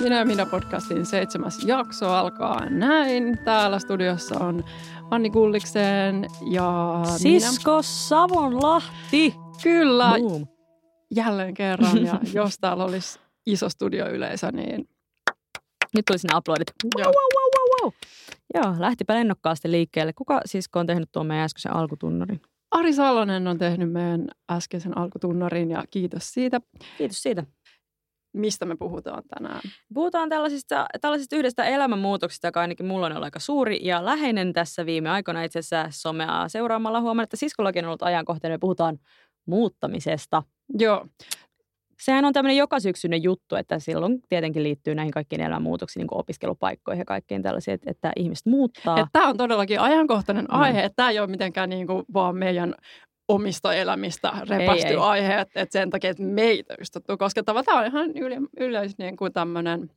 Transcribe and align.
Minä 0.00 0.18
ja 0.18 0.24
minä 0.24 0.46
podcastin 0.46 1.06
seitsemäs 1.06 1.64
jakso 1.64 2.08
alkaa 2.10 2.70
näin. 2.70 3.38
Täällä 3.44 3.78
studiossa 3.78 4.44
on 4.44 4.64
Anni 5.10 5.30
Kulliksen 5.30 6.26
ja 6.50 7.00
Sisko 7.16 7.72
minä. 7.72 7.82
Savonlahti. 7.82 9.34
Kyllä, 9.62 10.14
Boom. 10.18 10.46
jälleen 11.14 11.54
kerran. 11.54 12.04
Ja 12.04 12.20
jos 12.42 12.58
täällä 12.60 12.84
olisi 12.84 13.18
iso 13.46 13.68
studioyleisö, 13.68 14.50
niin... 14.52 14.88
Nyt 15.94 16.04
tuli 16.04 16.18
sinne 16.18 16.34
aplodit. 16.36 16.70
Wow, 16.96 17.04
wow, 17.04 17.14
wow, 17.14 17.50
wow, 17.56 17.82
wow. 17.82 17.92
Joo, 18.54 18.74
lähtipä 18.78 19.14
lennokkaasti 19.14 19.70
liikkeelle. 19.70 20.12
Kuka 20.12 20.40
sisko 20.44 20.80
on 20.80 20.86
tehnyt 20.86 21.08
tuon 21.12 21.26
meidän 21.26 21.44
äskeisen 21.44 21.72
alkutunnarin? 21.72 22.40
Ari 22.70 22.92
Salonen 22.92 23.46
on 23.46 23.58
tehnyt 23.58 23.92
meidän 23.92 24.28
äskeisen 24.50 24.98
alkutunnarin 24.98 25.70
ja 25.70 25.84
kiitos 25.90 26.34
siitä. 26.34 26.60
Kiitos 26.98 27.22
siitä 27.22 27.44
mistä 28.32 28.64
me 28.64 28.76
puhutaan 28.76 29.22
tänään? 29.34 29.60
Puhutaan 29.94 30.28
tällaisista, 30.28 30.86
tällaisista 31.00 31.36
yhdestä 31.36 31.64
elämänmuutoksista, 31.64 32.46
joka 32.46 32.60
ainakin 32.60 32.86
mulla 32.86 33.06
on 33.06 33.12
ollut 33.12 33.24
aika 33.24 33.40
suuri 33.40 33.78
ja 33.82 34.04
läheinen 34.04 34.52
tässä 34.52 34.86
viime 34.86 35.10
aikoina 35.10 35.42
itse 35.42 35.58
asiassa 35.58 36.00
somea 36.00 36.48
seuraamalla. 36.48 37.00
Huomaan, 37.00 37.24
että 37.24 37.36
siskollakin 37.36 37.84
on 37.84 37.88
ollut 37.88 38.02
ajankohtainen. 38.02 38.54
Me 38.54 38.58
puhutaan 38.58 38.98
muuttamisesta. 39.46 40.42
Joo. 40.78 41.06
Sehän 42.00 42.24
on 42.24 42.32
tämmöinen 42.32 42.56
joka 42.56 42.80
syksyinen 42.80 43.22
juttu, 43.22 43.56
että 43.56 43.78
silloin 43.78 44.22
tietenkin 44.28 44.62
liittyy 44.62 44.94
näihin 44.94 45.12
kaikkiin 45.12 45.40
elämänmuutoksiin, 45.40 46.00
niin 46.00 46.08
kuin 46.08 46.18
opiskelupaikkoihin 46.18 47.00
ja 47.00 47.04
kaikkiin 47.04 47.42
tällaisiin, 47.42 47.74
että, 47.74 47.90
että 47.90 48.12
ihmiset 48.16 48.46
muuttaa. 48.46 49.08
Tämä 49.12 49.28
on 49.28 49.36
todellakin 49.36 49.80
ajankohtainen 49.80 50.44
mm. 50.44 50.60
aihe, 50.60 50.84
että 50.84 50.96
tämä 50.96 51.10
ei 51.10 51.18
ole 51.18 51.26
mitenkään 51.26 51.70
niin 51.70 51.86
kuin 51.86 52.04
vaan 52.14 52.36
meidän 52.36 52.74
omista 53.30 53.74
elämistä 53.74 54.32
repästy 54.48 54.88
ei, 54.88 54.96
aihe, 54.96 55.34
ei. 55.34 55.40
Että, 55.40 55.60
että 55.60 55.72
sen 55.72 55.90
takia, 55.90 56.10
että 56.10 56.22
meitä 56.22 56.74
ystättuu 56.80 57.16
koskettava. 57.16 57.62
Tämä 57.62 57.78
on 57.78 57.86
ihan 57.86 58.16
yle, 58.16 58.36
yleis 58.60 58.98
niin 58.98 59.16
kuin 59.16 59.32
tämmöinen 59.32 59.90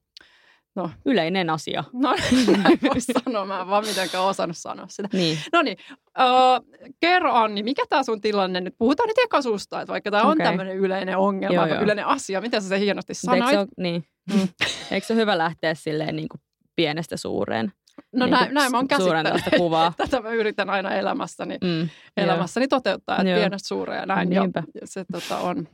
No. 0.75 0.89
Yleinen 1.05 1.49
asia. 1.49 1.83
No 1.93 2.15
näin 2.63 2.79
voi 2.81 3.01
sanoa, 3.01 3.45
mä 3.45 3.61
en 3.61 3.67
vaan 3.67 3.85
mitenkään 3.85 4.23
osannut 4.23 4.57
sanoa 4.57 4.87
sitä. 4.89 5.09
Niin. 5.13 5.37
No 5.51 5.61
niin, 5.61 5.77
uh, 6.19 6.89
kerro 6.99 7.33
Anni, 7.33 7.63
mikä 7.63 7.83
tämä 7.89 8.03
sun 8.03 8.21
tilanne 8.21 8.61
nyt? 8.61 8.75
Puhutaan 8.77 9.07
nyt 9.07 9.17
eka 9.17 9.41
susta, 9.41 9.81
että 9.81 9.91
vaikka 9.91 10.11
tämä 10.11 10.21
okay. 10.21 10.31
on 10.31 10.37
tämmöinen 10.37 10.77
yleinen 10.77 11.17
ongelma, 11.17 11.55
joo, 11.55 11.65
joo. 11.65 11.81
yleinen 11.81 12.05
asia, 12.05 12.41
miten 12.41 12.61
sä 12.61 12.69
se 12.69 12.79
hienosti 12.79 13.13
sanoit? 13.13 13.41
Eikö 13.41 13.51
se, 13.51 13.59
ole, 13.59 13.67
niin. 13.77 14.05
mm. 14.33 14.47
Eikö 14.91 15.07
se 15.07 15.13
ole 15.13 15.21
hyvä 15.21 15.37
lähteä 15.37 15.73
silleen 15.73 16.15
niin 16.15 16.29
kuin 16.29 16.41
pienestä 16.75 17.17
suureen? 17.17 17.71
No 18.11 18.25
niin 18.25 18.31
näin, 18.31 18.53
näin 18.53 18.71
mä 18.71 18.77
oon 18.77 18.87
käsittänyt. 18.87 19.43
kuvaa. 19.57 19.93
Tätä 19.97 20.21
mä 20.21 20.29
yritän 20.29 20.69
aina 20.69 20.93
elämässäni, 20.93 21.57
mm, 21.63 21.89
elämässäni 22.17 22.67
toteuttaa, 22.67 23.15
että 23.17 23.29
joo. 23.29 23.39
pienestä 23.39 23.67
suureen 23.67 23.99
ja 23.99 24.05
näin. 24.05 24.33
Ja 24.33 24.41
se 24.83 25.05
tota, 25.11 25.37
on 25.37 25.67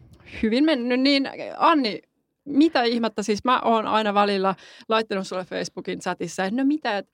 hyvin 0.44 0.66
mennyt. 0.66 1.00
Niin 1.00 1.30
Anni, 1.58 2.02
mitä 2.46 2.84
ihmettä, 2.84 3.24
siis 3.24 3.44
mä 3.44 3.60
oon 3.60 3.88
aina 3.88 4.14
välillä 4.14 4.56
laittanut 4.90 5.28
sulle 5.28 5.46
Facebookin 5.46 6.00
chatissa, 6.00 6.46
että 6.46 6.62
no 6.62 6.66
mitä, 6.66 6.98
että 6.98 7.12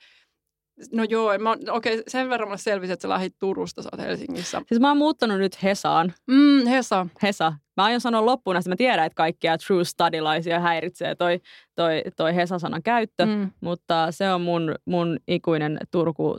No 0.93 1.03
joo, 1.03 1.31
okei, 1.69 2.03
sen 2.07 2.29
verran 2.29 2.49
mä 2.49 2.57
selvisin, 2.57 2.93
että 2.93 3.01
sä 3.01 3.09
lähdit 3.09 3.35
Turusta, 3.39 3.81
sä 3.81 3.89
oot 3.91 4.01
Helsingissä. 4.01 4.61
Siis 4.67 4.81
mä 4.81 4.87
oon 4.87 4.97
muuttanut 4.97 5.37
nyt 5.37 5.63
Hesaan. 5.63 6.13
Mm, 6.27 6.67
Hesa. 6.67 7.07
Hesa. 7.23 7.53
Mä 7.77 7.83
aion 7.83 8.01
sanoa 8.01 8.25
loppuun 8.25 8.57
että 8.57 8.69
mä 8.69 8.75
tiedän, 8.75 9.05
että 9.05 9.15
kaikkia 9.15 9.57
true 9.57 9.83
studylaisia 9.83 10.59
häiritsee 10.59 11.15
toi, 11.15 11.39
toi, 11.75 12.01
toi 12.15 12.35
Hesa-sanan 12.35 12.83
käyttö, 12.83 13.25
mm. 13.25 13.51
mutta 13.61 14.11
se 14.11 14.31
on 14.31 14.41
mun, 14.41 14.75
mun 14.85 15.19
ikuinen 15.27 15.77
Turku, 15.91 16.37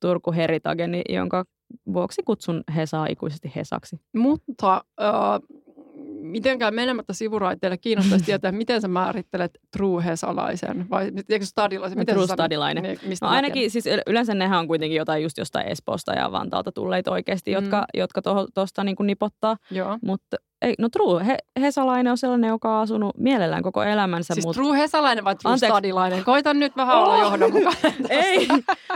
Turku 0.00 0.32
heritageni, 0.32 1.02
jonka 1.08 1.44
vuoksi 1.92 2.22
kutsun 2.24 2.64
Hesaa 2.76 3.06
ikuisesti 3.06 3.52
Hesaksi. 3.56 3.96
Mutta 4.16 4.84
äh, 5.00 5.58
mitenkään 6.26 6.74
menemättä 6.74 7.12
sivuraiteille 7.12 7.78
kiinnostaisi 7.78 8.24
tietää, 8.26 8.52
miten 8.52 8.80
sä 8.80 8.88
määrittelet 8.88 9.58
true 9.76 10.04
hesalaisen 10.04 10.90
vai 10.90 11.12
eikö 11.28 11.46
stadilaisen? 11.46 11.98
Miten 11.98 12.14
true 12.14 12.26
stadilainen. 12.26 12.82
Niin, 12.82 12.98
no 13.22 13.28
ainakin 13.28 13.70
siis 13.70 13.84
yleensä 14.06 14.34
nehän 14.34 14.58
on 14.58 14.68
kuitenkin 14.68 14.96
jotain 14.96 15.22
just 15.22 15.38
jostain 15.38 15.68
Espoosta 15.68 16.12
ja 16.12 16.32
Vantaalta 16.32 16.72
tulleita 16.72 17.10
oikeasti, 17.10 17.50
mm. 17.50 17.54
jotka, 17.54 17.84
jotka 17.94 18.22
tuosta 18.54 18.84
niin 18.84 18.96
nipottaa. 19.00 19.56
Joo. 19.70 19.98
Mutta 20.02 20.36
ei, 20.62 20.74
no 20.78 20.88
true 20.88 21.26
he, 21.26 21.36
hesalainen 21.60 22.10
on 22.10 22.18
sellainen, 22.18 22.48
joka 22.48 22.76
on 22.76 22.82
asunut 22.82 23.16
mielellään 23.18 23.62
koko 23.62 23.82
elämänsä. 23.82 24.34
Siis 24.34 24.46
mut... 24.46 24.56
true 24.56 24.78
hesalainen 24.78 25.24
vai 25.24 25.36
true 25.36 25.52
Anteeksi. 25.52 25.72
stadilainen? 25.72 26.24
Koitan 26.24 26.58
nyt 26.58 26.76
vähän 26.76 26.98
olla 26.98 27.14
oh! 27.14 27.20
johdonmukainen. 27.20 27.94
ei, 28.10 28.48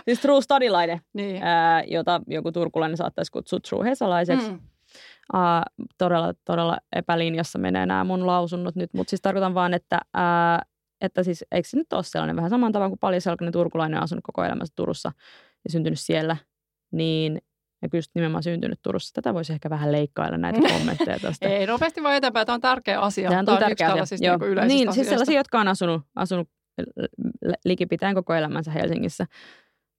siis 0.05 0.21
true 0.21 0.43
stadilainen, 0.43 1.01
niin. 1.13 1.43
ää, 1.43 1.83
jota 1.87 2.21
joku 2.27 2.53
turkulainen 2.53 2.97
saattaisi 2.97 3.33
kutsua 3.33 3.61
true 3.69 3.85
hesalaiseksi. 3.85 4.51
Mm. 4.51 4.59
Uh, 5.35 5.89
todella, 5.99 6.35
todella 6.45 6.79
epälinjassa 6.97 7.59
menee 7.59 7.87
nämä 7.87 8.05
mun 8.05 8.27
lausunnot 8.27 8.77
nyt, 8.77 8.95
mutta 8.95 9.11
siis 9.11 9.21
tarkoitan 9.21 9.55
vaan, 9.55 9.75
että, 9.75 10.01
uh, 10.17 10.69
että 11.01 11.23
siis 11.23 11.45
eikö 11.53 11.69
se 11.69 11.77
nyt 11.77 11.93
ole 11.93 12.03
sellainen 12.03 12.37
vähän 12.37 12.51
saman 12.51 12.73
tavan 12.73 12.91
kuin 12.91 12.99
paljon 12.99 13.21
selkäinen 13.21 13.53
turkulainen 13.53 13.99
on 13.99 14.05
asunut 14.05 14.25
koko 14.25 14.45
elämänsä 14.45 14.73
Turussa 14.77 15.13
ja 15.65 15.71
syntynyt 15.71 16.01
siellä, 16.01 16.37
niin 16.93 17.39
ja 17.83 17.89
kyllä 17.89 18.03
nimenomaan 18.15 18.43
syntynyt 18.43 18.79
Turussa. 18.83 19.15
Tätä 19.15 19.35
voisi 19.35 19.53
ehkä 19.53 19.71
vähän 19.71 19.93
leikkailla 19.93 20.39
näitä 20.39 20.61
kommentteja 20.73 21.19
tästä. 21.19 21.49
Ei, 21.49 21.67
nopeasti 21.67 22.03
vaan 22.03 22.17
eteenpäin. 22.17 22.47
Tämä 22.47 22.55
on 22.55 22.61
tärkeä 22.61 23.01
asia. 23.01 23.29
Tämä 23.29 23.39
on, 23.41 23.47
Tämä 23.47 23.57
on 23.57 23.63
tärkeä 23.63 23.93
asia. 23.93 24.07
Siis 24.07 24.21
Joo. 24.21 24.37
Niin, 24.39 24.69
niin 24.69 24.93
siis 24.93 25.09
sellaisia, 25.09 25.37
jotka 25.37 25.61
on 25.61 25.69
asunut, 25.69 26.03
asunut 26.17 26.49
likipitäen 27.65 28.15
koko 28.15 28.35
elämänsä 28.35 28.71
Helsingissä, 28.71 29.27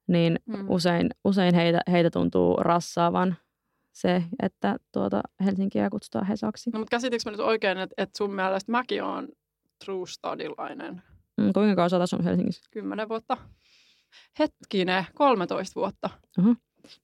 niin 0.08 0.40
hmm. 0.52 0.70
usein, 0.70 1.10
usein 1.26 1.56
heitä, 1.56 1.82
heitä 1.92 2.10
tuntuu 2.10 2.56
rassaavan 2.56 3.36
se, 3.94 4.24
että 4.44 4.78
tuota 4.92 5.22
Helsinkiä 5.46 5.90
kutsutaan 5.90 6.28
Hesaksi. 6.28 6.70
No, 6.70 6.80
mutta 6.80 6.92
käsitikö 6.92 7.22
mä 7.26 7.32
nyt 7.32 7.40
oikein, 7.40 7.78
että, 7.78 7.94
että 7.98 8.18
sun 8.18 8.36
mielestä 8.36 8.72
mäkin 8.72 9.04
on 9.04 9.28
true 9.86 10.08
studilainen? 10.08 11.02
Mm, 11.38 11.54
kuinka 11.54 11.76
kauan 11.76 11.90
sä 11.90 11.98
asunut 11.98 12.26
Helsingissä? 12.26 12.62
Kymmenen 12.72 13.10
vuotta. 13.10 13.38
Hetkinen, 14.40 15.06
13 15.14 15.76
vuotta. 15.76 16.10
Uh-huh. 16.40 16.56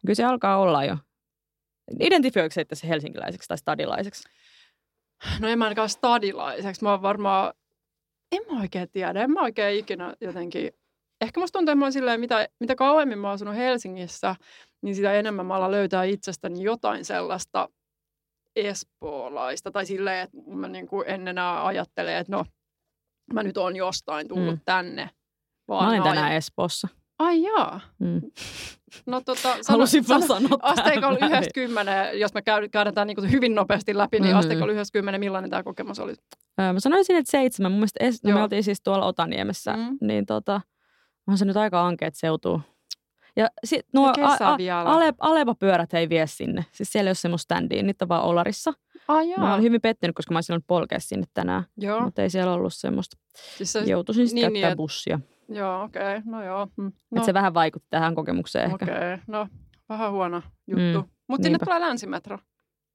Kyllä 0.02 0.16
se 0.16 0.24
alkaa 0.24 0.58
olla 0.58 0.86
jo. 0.86 0.98
Identifioiko 2.00 2.54
se 2.54 2.66
se 2.74 2.88
helsinkiläiseksi 2.88 3.48
tai 3.48 3.58
stadilaiseksi? 3.58 4.24
No 5.40 5.48
en 5.48 5.58
mä 5.58 5.66
ainakaan 5.66 5.90
stadilaiseksi. 5.90 6.84
Mä 6.84 6.92
oon 6.92 7.02
varmaan, 7.02 7.54
en 8.32 8.42
mä 8.52 8.62
oikein 8.62 8.90
tiedä. 8.92 9.24
En 9.24 9.32
mä 9.32 9.42
oikein 9.42 9.80
ikinä 9.80 10.14
jotenkin 10.22 10.72
ehkä 11.22 11.40
musta 11.40 11.60
tuntuu, 11.60 11.72
että 11.72 11.86
mä 11.86 11.92
silleen, 11.92 12.20
mitä, 12.20 12.50
mitä 12.60 12.76
kauemmin 12.76 13.20
mä 13.20 13.28
oon 13.28 13.36
asunut 13.36 13.56
Helsingissä, 13.56 14.36
niin 14.82 14.96
sitä 14.96 15.14
enemmän 15.14 15.46
mä 15.46 15.56
alan 15.56 15.72
löytää 15.72 16.04
itsestäni 16.04 16.64
jotain 16.64 17.06
sellaista 17.06 17.70
espoolaista. 18.56 19.72
Tai 19.72 19.86
silleen, 19.86 20.20
että 20.20 20.38
mä 20.48 20.68
niin 20.68 20.88
kuin 20.88 21.04
en 21.08 21.28
enää 21.28 21.66
ajattele, 21.66 22.18
että 22.18 22.32
no, 22.36 22.46
mä 23.34 23.44
nyt 23.44 23.58
oon 23.58 23.76
jostain 23.76 24.28
tullut 24.28 24.56
mm. 24.56 24.62
tänne. 24.66 25.10
Vaan 25.68 25.86
mä 25.86 25.90
olin 25.90 26.04
tänään 26.04 26.32
aj- 26.32 26.36
Espoossa. 26.36 26.88
Ai 27.20 27.44
jaa. 27.44 27.80
Mm. 28.00 28.22
No 29.06 29.22
tota, 29.22 29.42
sano, 29.42 29.64
Halusin 29.68 30.08
vaan 30.08 30.22
sanoa 30.28 30.58
Asteikolla 30.62 31.26
yhdestä 31.26 31.54
kymmenen, 31.54 32.20
jos 32.20 32.34
me 32.34 32.42
käydään 32.42 32.94
tämä 32.94 33.06
niin 33.06 33.32
hyvin 33.32 33.56
nopeasti 33.56 33.98
läpi, 33.98 34.20
niin 34.20 34.34
mm. 34.34 34.40
asteikolla 34.40 34.74
yhdestä 34.74 34.94
kymmenen, 34.94 35.20
millainen 35.20 35.50
tämä 35.50 35.64
kokemus 35.64 36.00
oli? 36.00 36.14
Öö, 36.62 36.74
mä 36.74 36.80
sanoisin, 36.80 37.16
että 37.16 37.32
seitsemän. 37.32 37.72
Mun 37.72 37.80
mielestä 37.80 38.04
es- 38.04 38.30
no, 38.32 38.38
me 38.38 38.44
oltiin 38.44 38.64
siis 38.64 38.82
tuolla 38.82 39.06
Otaniemessä, 39.06 39.74
mm. 39.78 39.98
niin 40.02 40.26
tota, 40.26 40.62
on 41.28 41.38
se 41.38 41.46
nyt 41.46 41.58
aika 41.58 41.88
ankeet 41.88 42.16
seutuu. 42.16 42.62
Ja 43.38 43.50
sit 43.64 43.86
nuo 43.94 44.08
a- 44.08 44.38
a- 44.40 44.82
ale- 44.86 45.14
Aleva-pyörät 45.20 45.94
ei 45.94 46.10
vie 46.10 46.28
sinne. 46.28 46.66
Siis 46.72 46.92
siellä 46.92 47.08
ei 47.08 47.10
ole 47.10 47.16
semmoista 47.16 47.44
standia, 47.44 47.84
niitä 47.84 48.06
on 48.06 48.10
vaan 48.10 48.24
Olarissa. 48.24 48.74
Ah, 49.08 49.28
joo. 49.28 49.38
Mä 49.38 49.54
olin 49.54 49.64
hyvin 49.64 49.82
pettynyt, 49.82 50.16
koska 50.16 50.34
mä 50.34 50.38
olisin 50.38 50.64
polkea 50.68 51.00
sinne 51.00 51.26
tänään. 51.34 51.64
Joo. 51.78 52.02
Mutta 52.02 52.22
ei 52.22 52.30
siellä 52.30 52.54
ollut 52.54 52.74
semmoista. 52.74 53.18
Siis 53.58 53.74
se, 53.74 53.80
Joutuisin 53.80 54.28
sitten 54.28 54.54
niin, 54.54 54.54
käyttää 54.54 54.70
niin, 54.70 54.78
bussia. 54.78 55.20
Joo, 55.50 55.84
okei. 55.84 56.02
Okay. 56.02 56.22
No 56.26 56.44
joo. 56.44 56.68
Mm. 56.78 56.92
No. 57.12 57.22
Et 57.22 57.26
se 57.26 57.34
vähän 57.34 57.54
vaikutti 57.54 57.88
tähän 57.90 58.16
kokemukseen 58.16 58.66
ehkä. 58.66 58.86
Okei, 58.86 58.96
okay. 58.96 59.18
no 59.28 59.48
vähän 59.90 60.12
huono 60.12 60.42
juttu. 60.68 61.02
Mm. 61.02 61.10
Mutta 61.28 61.44
sinne 61.44 61.60
tulee 61.66 61.80
länsimetro. 61.80 62.40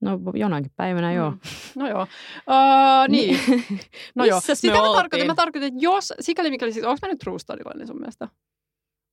No 0.00 0.18
jonakin 0.34 0.72
päivänä 0.76 1.10
mm. 1.10 1.16
joo. 1.16 1.32
No 1.76 1.88
joo. 1.88 2.02
Uh, 2.02 3.08
niin. 3.08 3.40
no 4.14 4.24
joo. 4.24 4.40
Sitä 4.40 4.80
mä 4.80 4.94
tarkoitin, 4.94 5.26
mä 5.26 5.34
tarkoitin, 5.34 5.68
että 5.68 5.84
jos, 5.84 6.12
sikäli 6.20 6.50
mikäli, 6.50 6.72
siis, 6.72 6.84
onko 6.84 6.98
mä 7.02 7.08
nyt 7.08 7.18
true 7.18 7.38
sun 7.86 7.98
mielestä? 7.98 8.28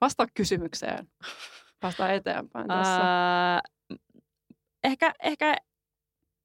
Vastaa 0.02 0.28
kysymykseen. 0.34 1.08
Vastaa 1.84 2.12
eteenpäin 2.12 2.68
tässä. 2.68 3.02
Uh, 3.92 3.98
ehkä, 4.84 5.14
ehkä, 5.24 5.56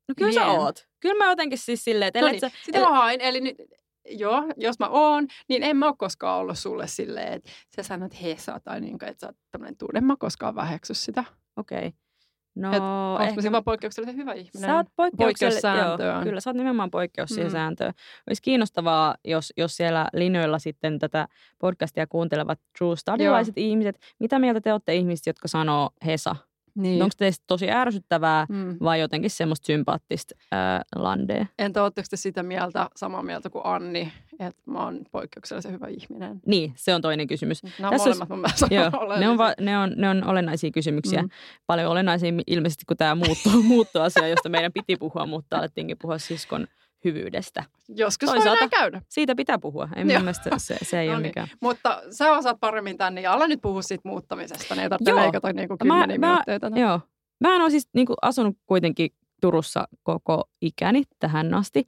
no 0.08 0.14
kyllä 0.16 0.30
Lien. 0.30 0.44
sä 0.44 0.50
oot. 0.50 0.88
Kyllä 1.00 1.24
mä 1.24 1.30
jotenkin 1.30 1.58
siis 1.58 1.84
silleen, 1.84 2.08
että... 2.08 2.20
No 2.20 2.28
niin, 2.28 2.40
sä, 2.40 2.50
sitä 2.62 2.80
mä 2.80 2.90
hain, 2.90 3.20
eli 3.20 3.40
nyt, 3.40 3.56
joo, 4.08 4.42
jos 4.56 4.78
mä 4.78 4.88
oon, 4.88 5.26
niin 5.48 5.62
en 5.62 5.76
mä 5.76 5.86
ole 5.86 5.94
koskaan 5.98 6.40
ollut 6.40 6.58
sulle 6.58 6.86
silleen, 6.86 7.32
että 7.32 7.50
sä 7.76 7.82
sanot 7.82 8.22
hesa 8.22 8.60
tai 8.60 8.80
niin 8.80 8.98
kuin, 8.98 9.08
että 9.08 9.20
sä 9.20 9.26
oot 9.26 9.36
tämmöinen 9.50 9.76
tuu. 9.76 9.88
En 9.94 10.04
mä 10.04 10.16
koskaan 10.18 10.54
väheksy 10.54 10.94
sitä. 10.94 11.24
Okei. 11.56 11.78
Okay. 11.78 11.92
No, 12.54 12.68
Et 13.18 13.28
ehkä... 13.28 13.52
vaan 13.52 13.64
poikkeuksellisen 13.64 14.16
hyvä 14.16 14.32
ihminen? 14.32 14.70
Sä 14.70 14.76
oot 14.76 14.86
poikkeussääntö. 15.16 16.04
Joo, 16.04 16.22
kyllä, 16.22 16.40
sä 16.40 16.50
oot 16.50 16.56
nimenomaan 16.56 16.90
poikkeus 16.90 17.30
siihen 17.30 17.50
mm. 17.50 17.52
sääntöön. 17.52 17.92
Olisi 18.28 18.42
kiinnostavaa, 18.42 19.14
jos, 19.24 19.52
jos 19.56 19.76
siellä 19.76 20.08
linjoilla 20.12 20.58
sitten 20.58 20.98
tätä 20.98 21.28
podcastia 21.58 22.06
kuuntelevat 22.06 22.60
true 22.78 22.96
studylaiset 22.96 23.58
ihmiset. 23.58 23.98
Mitä 24.18 24.38
mieltä 24.38 24.60
te 24.60 24.72
olette 24.72 24.94
ihmiset, 24.94 25.26
jotka 25.26 25.48
sanoo 25.48 25.90
Hesa? 26.06 26.36
Niin. 26.74 27.02
Onko 27.02 27.14
teistä 27.18 27.44
tosi 27.46 27.70
ärsyttävää 27.70 28.46
mm. 28.48 28.76
vai 28.80 29.00
jotenkin 29.00 29.30
semmoista 29.30 29.66
sympaattista 29.66 30.34
ää, 30.52 30.82
landea? 30.96 31.46
Entä 31.58 31.82
oletteko 31.82 32.06
te 32.10 32.16
sitä 32.16 32.42
mieltä, 32.42 32.90
samaa 32.96 33.22
mieltä 33.22 33.50
kuin 33.50 33.66
Anni, 33.66 34.12
että 34.40 34.62
mä 34.66 34.84
oon 34.84 35.00
poikkeuksellisen 35.12 35.72
hyvä 35.72 35.86
ihminen? 35.86 36.40
Niin, 36.46 36.72
se 36.76 36.94
on 36.94 37.02
toinen 37.02 37.26
kysymys. 37.26 37.62
Nämä 37.62 37.90
Tässä 37.90 38.08
molemmat 38.08 38.28
mun 38.28 38.38
mielestä 38.38 38.66
joo, 38.70 39.18
ne, 39.18 39.28
on 39.28 39.38
va, 39.38 39.52
ne, 39.60 39.78
on, 39.78 39.92
ne 39.96 40.08
on 40.08 40.24
olennaisia 40.24 40.70
kysymyksiä. 40.70 41.22
Mm. 41.22 41.28
Paljon 41.66 41.90
olennaisia 41.90 42.32
ilmeisesti 42.46 42.84
kuin 42.88 42.98
tämä 42.98 43.14
muutto, 43.14 43.50
muuttoasia, 43.74 44.28
josta 44.28 44.48
meidän 44.48 44.72
piti 44.72 44.96
puhua, 44.96 45.26
mutta 45.26 45.58
alettiinkin 45.58 45.96
puhua 46.02 46.18
siskon 46.18 46.66
hyvyydestä. 47.04 47.64
Joskus 47.88 48.30
Toisaalta 48.30 48.68
käydä. 48.68 49.02
Siitä 49.08 49.34
pitää 49.34 49.58
puhua. 49.58 49.88
En 49.96 50.06
mielestä 50.06 50.50
se, 50.58 50.76
se 50.82 51.00
ei 51.00 51.06
no 51.08 51.12
ole 51.12 51.22
niin. 51.22 51.28
mikään. 51.28 51.48
Mutta 51.60 52.02
sä 52.10 52.32
osaat 52.32 52.60
paremmin 52.60 52.98
tänne 52.98 53.20
ja 53.20 53.32
ala 53.32 53.46
nyt 53.46 53.60
puhua 53.62 53.82
siitä 53.82 54.08
muuttamisesta. 54.08 54.74
Niin 54.74 54.82
ei 54.82 54.88
tarvitse 54.88 55.14
leikata 55.14 55.52
niin 55.52 55.68
kuin 55.68 55.78
kymmeniä 55.78 56.18
mä, 56.18 56.44
tänne. 56.60 56.80
Joo. 56.80 57.00
Mä 57.40 57.62
oon 57.62 57.70
siis 57.70 57.88
niin 57.94 58.06
kuin 58.06 58.16
asunut 58.22 58.56
kuitenkin 58.66 59.10
Turussa 59.40 59.88
koko 60.02 60.44
ikäni 60.60 61.02
tähän 61.18 61.54
asti. 61.54 61.86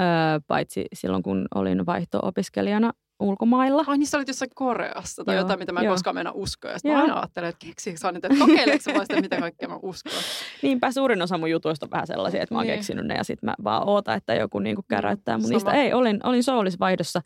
Öö, 0.00 0.06
paitsi 0.46 0.86
silloin, 0.92 1.22
kun 1.22 1.48
olin 1.54 1.86
vaihto-opiskelijana 1.86 2.92
ulkomailla. 3.20 3.84
Ai 3.86 3.98
niin 3.98 4.06
sä 4.06 4.18
olit 4.18 4.28
jossain 4.28 4.50
Koreassa 4.54 5.24
tai 5.24 5.34
Joo. 5.34 5.42
jotain, 5.42 5.58
mitä 5.58 5.72
mä 5.72 5.80
en 5.80 5.84
Joo. 5.84 5.94
koskaan 5.94 6.14
mennä 6.16 6.32
uskoa. 6.32 6.70
Ja 6.70 6.78
mä 6.92 7.00
aina 7.00 7.18
ajattelen, 7.18 7.48
että 7.48 7.66
keksiikö 7.66 7.98
sä 7.98 8.12
nyt, 8.12 8.24
että 8.24 8.38
kokeileeko 8.38 8.82
sä 8.82 8.92
sitä, 9.02 9.20
mitä 9.20 9.36
kaikkea 9.40 9.68
mä 9.68 9.78
uskon. 9.82 10.12
Niinpä 10.62 10.92
suurin 10.92 11.22
osa 11.22 11.38
mun 11.38 11.50
jutuista 11.50 11.86
on 11.86 11.90
vähän 11.90 12.06
sellaisia, 12.06 12.42
että 12.42 12.54
mä 12.54 12.58
oon 12.58 12.66
niin. 12.66 12.76
keksinyt 12.76 13.06
ne 13.06 13.14
ja 13.14 13.24
sitten 13.24 13.46
mä 13.46 13.54
vaan 13.64 13.88
ootan, 13.88 14.16
että 14.16 14.34
joku 14.34 14.58
niinku 14.58 14.82
käräyttää 14.88 15.38
mun 15.38 15.50
niistä. 15.50 15.72
Ei, 15.72 15.92
olin, 15.92 16.20
olin 16.24 16.44
soulisvaihdossa, 16.44 17.20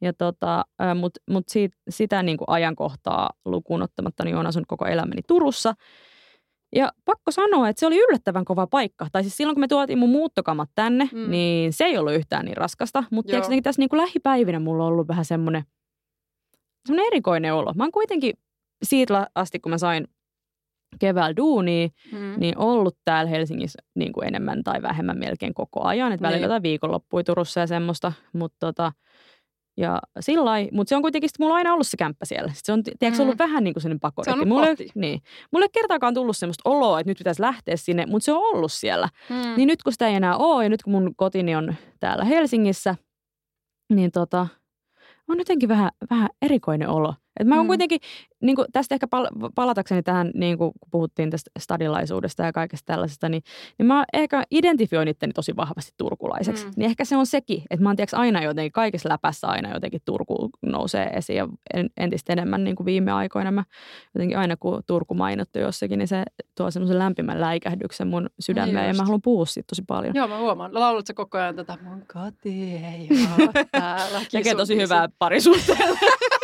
ja 0.00 0.12
tota, 0.12 0.64
mutta 0.94 1.20
mut 1.30 1.44
siitä, 1.48 1.76
sitä 1.88 2.22
niinku 2.22 2.44
ajankohtaa 2.46 3.30
lukuun 3.44 3.82
ottamatta, 3.82 4.24
niin 4.24 4.36
olen 4.36 4.46
asunut 4.46 4.68
koko 4.68 4.86
elämäni 4.86 5.22
Turussa. 5.26 5.74
Ja 6.76 6.92
pakko 7.04 7.30
sanoa, 7.30 7.68
että 7.68 7.80
se 7.80 7.86
oli 7.86 7.98
yllättävän 7.98 8.44
kova 8.44 8.66
paikka. 8.66 9.06
Tai 9.12 9.22
siis 9.22 9.36
silloin, 9.36 9.54
kun 9.54 9.60
me 9.60 9.68
tuotiin 9.68 9.98
mun 9.98 10.10
muuttokamat 10.10 10.70
tänne, 10.74 11.08
mm. 11.12 11.30
niin 11.30 11.72
se 11.72 11.84
ei 11.84 11.98
ollut 11.98 12.14
yhtään 12.14 12.44
niin 12.44 12.56
raskasta. 12.56 13.04
Mutta 13.10 13.30
tiedätkö, 13.30 13.60
tässä 13.62 13.82
niin 13.82 13.88
kuin 13.88 14.00
lähipäivinä 14.00 14.60
mulla 14.60 14.84
on 14.84 14.92
ollut 14.92 15.08
vähän 15.08 15.24
semmoinen, 15.24 15.62
semmoinen 16.86 17.06
erikoinen 17.06 17.54
olo. 17.54 17.72
Mä 17.74 17.84
oon 17.84 17.92
kuitenkin 17.92 18.34
siitä 18.82 19.26
asti, 19.34 19.60
kun 19.60 19.70
mä 19.70 19.78
sain 19.78 20.08
keväällä 20.98 21.36
duunia, 21.36 21.88
mm. 22.12 22.34
niin 22.36 22.58
ollut 22.58 22.96
täällä 23.04 23.30
Helsingissä 23.30 23.82
niin 23.94 24.12
kuin 24.12 24.28
enemmän 24.28 24.64
tai 24.64 24.82
vähemmän 24.82 25.18
melkein 25.18 25.54
koko 25.54 25.84
ajan. 25.84 26.12
Että 26.12 26.22
välillä 26.22 26.36
niin. 26.36 26.42
jotain 26.42 26.62
viikonloppui 26.62 27.24
Turussa 27.24 27.60
ja 27.60 27.66
semmoista. 27.66 28.12
Mutta 28.32 28.56
tota, 28.66 28.92
ja 29.78 30.00
sillä 30.20 30.50
mutta 30.72 30.88
se 30.88 30.96
on 30.96 31.02
kuitenkin, 31.02 31.30
mulla 31.38 31.54
on 31.54 31.58
aina 31.58 31.72
ollut 31.72 31.86
se 31.86 31.96
kämppä 31.96 32.24
siellä. 32.24 32.52
se 32.54 32.72
on 32.72 32.82
tiedätkö, 32.82 33.10
mm. 33.10 33.22
ollut 33.22 33.38
vähän 33.38 33.64
niin 33.64 33.74
kuin 33.74 33.82
sellainen 33.82 34.00
pakko. 34.00 34.24
Se 34.24 34.30
on 34.30 34.48
mulla, 34.48 34.66
ei, 34.66 34.76
niin. 34.94 35.22
mulla 35.52 35.64
ei 35.64 35.70
kertaakaan 35.72 36.14
tullut 36.14 36.36
semmoista 36.36 36.70
oloa, 36.70 37.00
että 37.00 37.10
nyt 37.10 37.18
pitäisi 37.18 37.42
lähteä 37.42 37.76
sinne, 37.76 38.06
mutta 38.06 38.24
se 38.24 38.32
on 38.32 38.38
ollut 38.38 38.72
siellä. 38.72 39.08
Mm. 39.28 39.56
Niin 39.56 39.66
nyt 39.66 39.82
kun 39.82 39.92
sitä 39.92 40.08
ei 40.08 40.14
enää 40.14 40.36
ole 40.36 40.64
ja 40.64 40.68
nyt 40.68 40.82
kun 40.82 40.92
mun 40.92 41.14
kotini 41.16 41.56
on 41.56 41.74
täällä 42.00 42.24
Helsingissä, 42.24 42.94
niin 43.92 44.12
tota, 44.12 44.46
on 45.28 45.38
jotenkin 45.38 45.68
vähän, 45.68 45.90
vähän 46.10 46.28
erikoinen 46.42 46.88
olo. 46.88 47.14
Et 47.38 47.46
mä 47.46 47.54
oon 47.54 47.64
mm. 47.64 47.68
kuitenkin, 47.68 48.00
niin 48.40 48.56
kuin 48.56 48.66
tästä 48.72 48.94
ehkä 48.94 49.06
pal- 49.06 49.50
palatakseni 49.54 50.02
tähän, 50.02 50.30
niin 50.34 50.58
kuin 50.58 50.72
kun 50.80 50.90
puhuttiin 50.90 51.30
tästä 51.30 51.50
stadilaisuudesta 51.58 52.42
ja 52.42 52.52
kaikesta 52.52 52.86
tällaisesta, 52.86 53.28
niin, 53.28 53.42
niin 53.78 53.86
mä 53.86 54.04
ehkä 54.12 54.42
identifioin 54.50 55.08
itteni 55.08 55.32
tosi 55.32 55.56
vahvasti 55.56 55.92
turkulaiseksi. 55.96 56.64
Mm. 56.66 56.72
Niin 56.76 56.86
ehkä 56.86 57.04
se 57.04 57.16
on 57.16 57.26
sekin, 57.26 57.62
että 57.70 57.82
mä 57.82 57.88
oon 57.88 57.96
tiiäks, 57.96 58.14
aina 58.14 58.42
jotenkin, 58.42 58.72
kaikessa 58.72 59.08
läpässä 59.08 59.46
aina 59.46 59.74
jotenkin 59.74 60.00
Turku 60.04 60.50
nousee 60.62 61.06
esiin 61.06 61.36
ja 61.36 61.48
entistä 61.96 62.32
enemmän 62.32 62.64
niin 62.64 62.76
kuin 62.76 62.84
viime 62.84 63.12
aikoina 63.12 63.50
mä 63.50 63.64
jotenkin 64.14 64.38
aina 64.38 64.56
kun 64.56 64.82
Turku 64.86 65.14
mainittu 65.14 65.58
jossakin, 65.58 65.98
niin 65.98 66.08
se 66.08 66.22
tuo 66.56 66.70
semmoisen 66.70 66.98
lämpimän 66.98 67.40
läikähdyksen 67.40 68.08
mun 68.08 68.30
sydämeen 68.40 68.76
niin 68.76 68.86
ja 68.86 68.94
mä 68.94 69.02
haluan 69.02 69.22
puhua 69.22 69.46
siitä 69.46 69.66
tosi 69.66 69.82
paljon. 69.86 70.14
Joo, 70.14 70.28
mä 70.28 70.38
huomaan. 70.38 70.74
Laulat 70.74 71.06
sä 71.06 71.14
koko 71.14 71.38
ajan 71.38 71.56
tätä 71.56 71.78
mun 71.82 72.04
koti 72.12 72.74
ei 72.74 73.08
ole 73.38 73.64
täällä. 73.72 74.20
Tekee 74.32 74.54
tosi 74.54 74.76
hyvää 74.76 75.08
parisuhteella. 75.18 75.98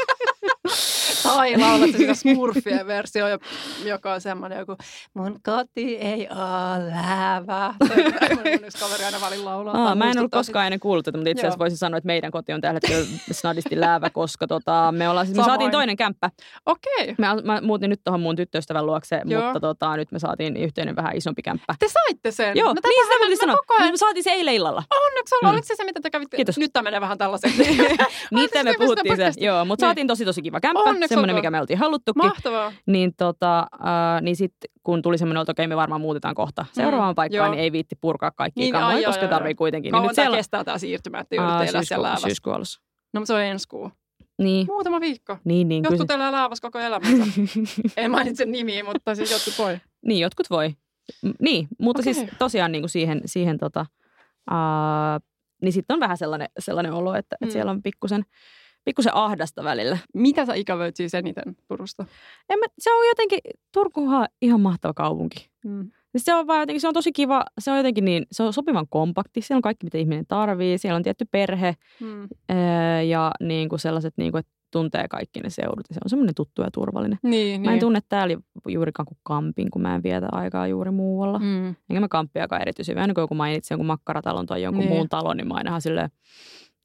Tai 1.24 1.60
laulat 1.60 1.90
sitä 1.90 2.14
smurfien 2.14 2.86
versio, 2.94 3.26
joka 3.84 4.12
on 4.12 4.20
semmoinen 4.20 4.58
joku, 4.58 4.76
mun 5.14 5.40
koti 5.42 5.96
ei 5.96 6.28
ole 6.30 6.90
läävä. 6.90 7.74
Mun 8.34 8.64
yksi 8.64 8.78
kaveri 8.78 9.04
aina 9.04 9.20
valin 9.20 9.44
laulaa. 9.44 9.88
Aa, 9.88 9.94
mä 9.94 10.10
en 10.10 10.18
ollut 10.18 10.32
koskaan 10.32 10.66
ennen 10.66 10.80
kuullut 10.80 11.04
tätä, 11.04 11.18
mutta 11.18 11.30
itse 11.30 11.40
asiassa 11.40 11.58
voisin 11.58 11.78
sanoa, 11.78 11.98
että 11.98 12.06
meidän 12.06 12.30
koti 12.30 12.52
on 12.52 12.60
tällä 12.60 12.80
hetkellä 12.82 13.06
snadisti 13.32 13.80
läävä, 13.80 14.10
koska 14.10 14.46
tota, 14.46 14.92
me, 14.92 15.08
ollaan, 15.08 15.26
siis 15.26 15.38
me 15.38 15.44
saatiin 15.44 15.70
toinen 15.70 15.96
kämppä. 15.96 16.30
Okei. 16.66 16.92
Okay. 17.02 17.14
Mä, 17.18 17.36
mä 17.44 17.60
muutin 17.60 17.90
nyt 17.90 18.00
tuohon 18.04 18.20
mun 18.20 18.36
tyttöystävän 18.36 18.86
luokse, 18.86 19.20
Joo. 19.24 19.42
mutta 19.42 19.60
tota, 19.60 19.96
nyt 19.96 20.12
me 20.12 20.18
saatiin 20.18 20.56
yhteinen 20.56 20.96
vähän 20.96 21.16
isompi 21.16 21.42
kämppä. 21.42 21.74
Te 21.78 21.86
saitte 21.88 22.30
sen? 22.30 22.56
Joo, 22.56 22.68
no, 22.68 22.74
niin 22.84 23.04
sitä 23.04 23.28
mä 23.28 23.36
sanoa. 23.36 23.64
Ajan... 23.78 23.92
Me 23.92 23.96
saatiin 23.96 24.24
se 24.24 24.30
eilen 24.30 24.54
illalla. 24.54 24.82
Onneksi 25.06 25.34
olla. 25.34 25.48
Mm. 25.48 25.54
Oliko 25.54 25.66
se 25.66 25.76
se, 25.76 25.84
mitä 25.84 26.00
te 26.00 26.10
kävitte? 26.10 26.36
Kiitos. 26.36 26.58
Nyt 26.58 26.72
tämä 26.72 26.82
menee 26.82 27.00
vähän 27.00 27.18
tällaiseksi. 27.18 27.62
Niitä 28.30 28.64
me 28.64 28.74
puhuttiin 28.78 29.16
se. 29.16 29.32
Joo, 29.36 29.64
mutta 29.64 29.86
saatiin 29.86 30.06
tosi 30.06 30.24
tosi 30.24 30.42
kiva 30.42 30.60
kämppä. 30.60 30.92
Semmoinen, 31.14 31.36
mikä 31.36 31.50
me 31.50 31.60
oltiin 31.60 31.78
haluttukin. 31.78 32.26
Mahtavaa. 32.26 32.72
Niin, 32.86 33.12
tota, 33.16 33.58
äh, 33.58 34.22
niin 34.22 34.36
sitten 34.36 34.70
kun 34.82 35.02
tuli 35.02 35.18
semmoinen, 35.18 35.42
että 35.42 35.52
okei, 35.52 35.66
me 35.66 35.76
varmaan 35.76 36.00
muutetaan 36.00 36.34
kohta 36.34 36.66
seuraavaan 36.72 37.12
mm, 37.12 37.14
paikkaan, 37.14 37.46
joo. 37.46 37.54
niin 37.54 37.62
ei 37.62 37.72
viitti 37.72 37.96
purkaa 38.00 38.30
kaikkia 38.30 38.62
niin, 38.62 38.72
kamoja, 38.72 38.96
ai, 38.96 39.04
koska 39.04 39.24
joo, 39.24 39.30
tarvii 39.30 39.54
kuitenkin. 39.54 39.90
Kauan 39.90 40.06
niin 40.06 40.14
siellä... 40.14 40.36
kestää 40.36 40.64
tämä 40.64 40.78
siirtymä, 40.78 41.20
että 41.20 41.34
joudutte 41.34 41.64
elää 41.64 41.82
siellä 41.82 42.02
läävässä? 42.02 42.28
Syyskuun 42.28 42.56
alussa. 42.56 42.80
No, 43.14 43.20
mutta 43.20 43.26
se 43.26 43.34
on 43.34 43.42
ensi 43.42 43.68
kuu. 43.68 43.90
Niin. 44.38 44.66
Muutama 44.66 45.00
viikko. 45.00 45.38
Niin, 45.44 45.68
niin. 45.68 45.84
Jotkut 45.84 46.10
elää 46.10 46.32
läävässä 46.32 46.62
koko 46.62 46.78
elämänsä. 46.78 47.24
en 47.96 48.10
mainitse 48.10 48.44
nimiä, 48.44 48.84
mutta 48.84 49.14
siis 49.14 49.30
jotkut 49.30 49.54
voi. 49.58 49.78
Niin, 50.06 50.20
jotkut 50.20 50.50
voi. 50.50 50.74
Niin, 51.40 51.68
mutta 51.80 52.00
okay. 52.00 52.14
siis 52.14 52.30
tosiaan 52.38 52.72
niin 52.72 52.82
kuin 52.82 52.90
siihen, 52.90 53.20
siihen 53.24 53.58
tota, 53.58 53.86
uh, 54.50 55.24
niin 55.62 55.72
sitten 55.72 55.94
on 55.94 56.00
vähän 56.00 56.16
sellainen, 56.16 56.48
sellainen 56.58 56.92
olo, 56.92 57.14
että, 57.14 57.36
mm. 57.40 57.44
että 57.44 57.52
siellä 57.52 57.70
on 57.70 57.82
pikkusen 57.82 58.24
pikkusen 58.84 59.14
ahdasta 59.14 59.64
välillä. 59.64 59.98
Mitä 60.14 60.46
sä 60.46 60.54
ikävöit 60.54 60.96
siis 60.96 61.14
eniten 61.14 61.56
Turusta? 61.68 62.04
En 62.48 62.58
mä, 62.58 62.66
se 62.78 62.92
on 62.92 63.06
jotenkin, 63.08 63.38
Turkuhan 63.72 64.28
ihan 64.42 64.60
mahtava 64.60 64.94
kaupunki. 64.94 65.48
Mm. 65.64 65.90
Se 66.16 66.34
on 66.34 66.46
vaan 66.46 66.60
jotenkin, 66.60 66.80
se 66.80 66.88
on 66.88 66.94
tosi 66.94 67.12
kiva, 67.12 67.44
se 67.58 67.70
on 67.70 67.76
jotenkin 67.76 68.04
niin, 68.04 68.26
se 68.32 68.42
on 68.42 68.52
sopivan 68.52 68.86
kompakti, 68.90 69.40
siellä 69.40 69.58
on 69.58 69.62
kaikki 69.62 69.86
mitä 69.86 69.98
ihminen 69.98 70.26
tarvii, 70.26 70.78
siellä 70.78 70.96
on 70.96 71.02
tietty 71.02 71.24
perhe 71.30 71.76
mm. 72.00 72.28
ja 73.08 73.32
niin 73.40 73.68
kuin 73.68 73.78
sellaiset, 73.78 74.14
niin 74.16 74.32
kuin, 74.32 74.40
että 74.40 74.52
tuntee 74.70 75.08
kaikki 75.08 75.40
ne 75.40 75.50
seudut 75.50 75.84
ja 75.88 75.94
se 75.94 76.00
on 76.04 76.10
semmoinen 76.10 76.34
tuttu 76.34 76.62
ja 76.62 76.70
turvallinen. 76.70 77.18
Niin, 77.22 77.60
mä 77.60 77.66
en 77.66 77.72
niin. 77.72 77.80
tunne 77.80 78.00
täällä 78.08 78.36
juurikaan 78.68 79.06
kuin 79.06 79.18
kampin, 79.22 79.70
kun 79.70 79.82
mä 79.82 79.94
en 79.94 80.02
vietä 80.02 80.28
aikaa 80.32 80.66
juuri 80.66 80.90
muualla. 80.90 81.38
Mm. 81.38 81.66
Enkä 81.66 82.00
mä 82.00 82.08
kamppiakaan 82.08 82.62
erityisen. 82.62 82.98
Aina 82.98 83.14
kun 83.14 83.22
joku 83.22 83.34
mainitsi 83.34 83.74
jonkun 83.74 83.86
makkaratalon 83.86 84.46
tai 84.46 84.62
jonkun 84.62 84.84
niin. 84.84 84.92
muun 84.92 85.08
talon, 85.08 85.36
niin 85.36 85.48
mä 85.48 85.54
aina 85.54 85.80
silleen, 85.80 86.10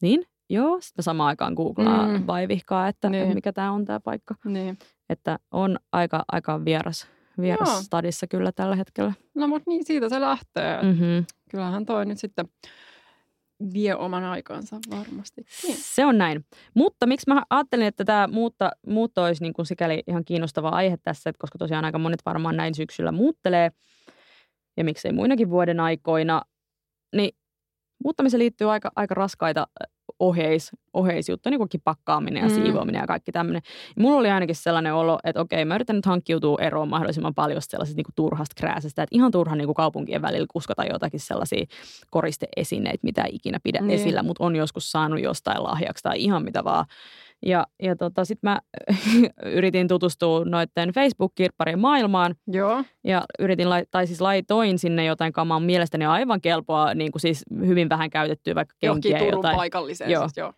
niin, 0.01 0.23
Joo, 0.49 0.81
sitten 0.81 1.03
samaan 1.03 1.27
aikaan 1.27 1.53
googlaa 1.53 2.07
mm. 2.07 2.27
vaivihkaa, 2.27 2.87
että, 2.87 3.09
niin. 3.09 3.23
että 3.23 3.35
mikä 3.35 3.53
tämä 3.53 3.71
on 3.71 3.85
tämä 3.85 3.99
paikka. 3.99 4.35
Niin. 4.45 4.77
Että 5.09 5.39
on 5.51 5.79
aika, 5.91 6.23
aika 6.31 6.65
vieras, 6.65 7.07
vieras 7.41 7.69
Joo. 7.69 7.81
stadissa 7.81 8.27
kyllä 8.27 8.51
tällä 8.51 8.75
hetkellä. 8.75 9.13
No 9.35 9.47
mutta 9.47 9.69
niin, 9.69 9.85
siitä 9.85 10.09
se 10.09 10.21
lähtee. 10.21 10.81
Mm-hmm. 10.83 11.25
Kyllähän 11.51 11.85
toi 11.85 12.05
nyt 12.05 12.17
sitten 12.17 12.45
vie 13.73 13.95
oman 13.95 14.23
aikansa 14.23 14.79
varmasti. 14.91 15.45
Se 15.75 16.05
on 16.05 16.17
näin. 16.17 16.45
Mutta 16.73 17.07
miksi 17.07 17.25
mä 17.27 17.43
ajattelin, 17.49 17.87
että 17.87 18.05
tämä 18.05 18.27
muutta, 18.27 18.71
muutto 18.87 19.23
olisi 19.23 19.43
niin 19.43 19.53
kuin 19.53 19.65
sikäli 19.65 20.03
ihan 20.07 20.25
kiinnostava 20.25 20.69
aihe 20.69 20.97
tässä, 21.03 21.29
että 21.29 21.39
koska 21.39 21.57
tosiaan 21.57 21.85
aika 21.85 21.99
monet 21.99 22.21
varmaan 22.25 22.57
näin 22.57 22.75
syksyllä 22.75 23.11
muuttelee, 23.11 23.71
ja 24.77 24.83
miksei 24.83 25.11
muinakin 25.11 25.49
vuoden 25.49 25.79
aikoina, 25.79 26.41
niin 27.15 27.31
muuttamiseen 28.03 28.39
liittyy 28.39 28.71
aika, 28.71 28.91
aika 28.95 29.15
raskaita 29.15 29.67
oheis, 30.19 30.71
oheisjuttu, 30.93 31.49
niin 31.49 31.57
kuin 31.57 31.69
pakkaaminen 31.83 32.43
ja 32.43 32.49
mm. 32.49 32.55
siivoaminen 32.55 32.99
ja 32.99 33.07
kaikki 33.07 33.31
tämmöinen. 33.31 33.61
Mulla 33.99 34.19
oli 34.19 34.29
ainakin 34.29 34.55
sellainen 34.55 34.93
olo, 34.93 35.19
että 35.23 35.41
okei, 35.41 35.65
mä 35.65 35.75
yritän 35.75 35.95
nyt 35.95 36.05
hankkiutua 36.05 36.57
eroon 36.61 36.89
mahdollisimman 36.89 37.33
paljon 37.33 37.61
sellaisesta 37.61 37.97
niin 37.97 38.05
kuin 38.05 38.15
turhasta 38.15 38.55
krääsästä, 38.57 39.03
että 39.03 39.15
ihan 39.15 39.31
turha 39.31 39.55
niin 39.55 39.67
kuin 39.67 39.75
kaupunkien 39.75 40.21
välillä 40.21 40.47
kuskata 40.51 40.85
jotakin 40.85 41.19
sellaisia 41.19 41.65
koristeesineitä, 42.09 42.99
mitä 43.03 43.25
ikinä 43.31 43.59
pidä 43.63 43.81
niin. 43.81 43.91
esillä, 43.91 44.23
mutta 44.23 44.43
on 44.43 44.55
joskus 44.55 44.91
saanut 44.91 45.21
jostain 45.21 45.63
lahjaksi 45.63 46.03
tai 46.03 46.19
ihan 46.23 46.43
mitä 46.43 46.63
vaan. 46.63 46.85
Ja, 47.45 47.67
ja 47.83 47.95
tota, 47.95 48.25
sitten 48.25 48.49
mä 48.49 48.59
yritin 49.57 49.87
tutustua 49.87 50.45
noiden 50.45 50.89
Facebook-kirpparien 50.93 51.79
maailmaan. 51.79 52.35
Joo. 52.47 52.83
Ja 53.03 53.25
yritin, 53.39 53.67
tai 53.91 54.07
siis 54.07 54.21
laitoin 54.21 54.79
sinne 54.79 55.05
jotain 55.05 55.33
kamaa 55.33 55.59
mielestäni 55.59 56.05
aivan 56.05 56.41
kelpoa, 56.41 56.93
niin 56.93 57.11
kuin 57.11 57.21
siis 57.21 57.43
hyvin 57.65 57.89
vähän 57.89 58.09
käytettyä 58.09 58.55
vaikka 58.55 58.75
kenkiä. 58.79 58.87
Johonkin 58.89 59.17
Turun 59.17 59.31
jotain. 59.31 59.55
paikalliseen. 59.55 60.11
Joo. 60.11 60.23
Siis, 60.23 60.37
joo. 60.37 60.53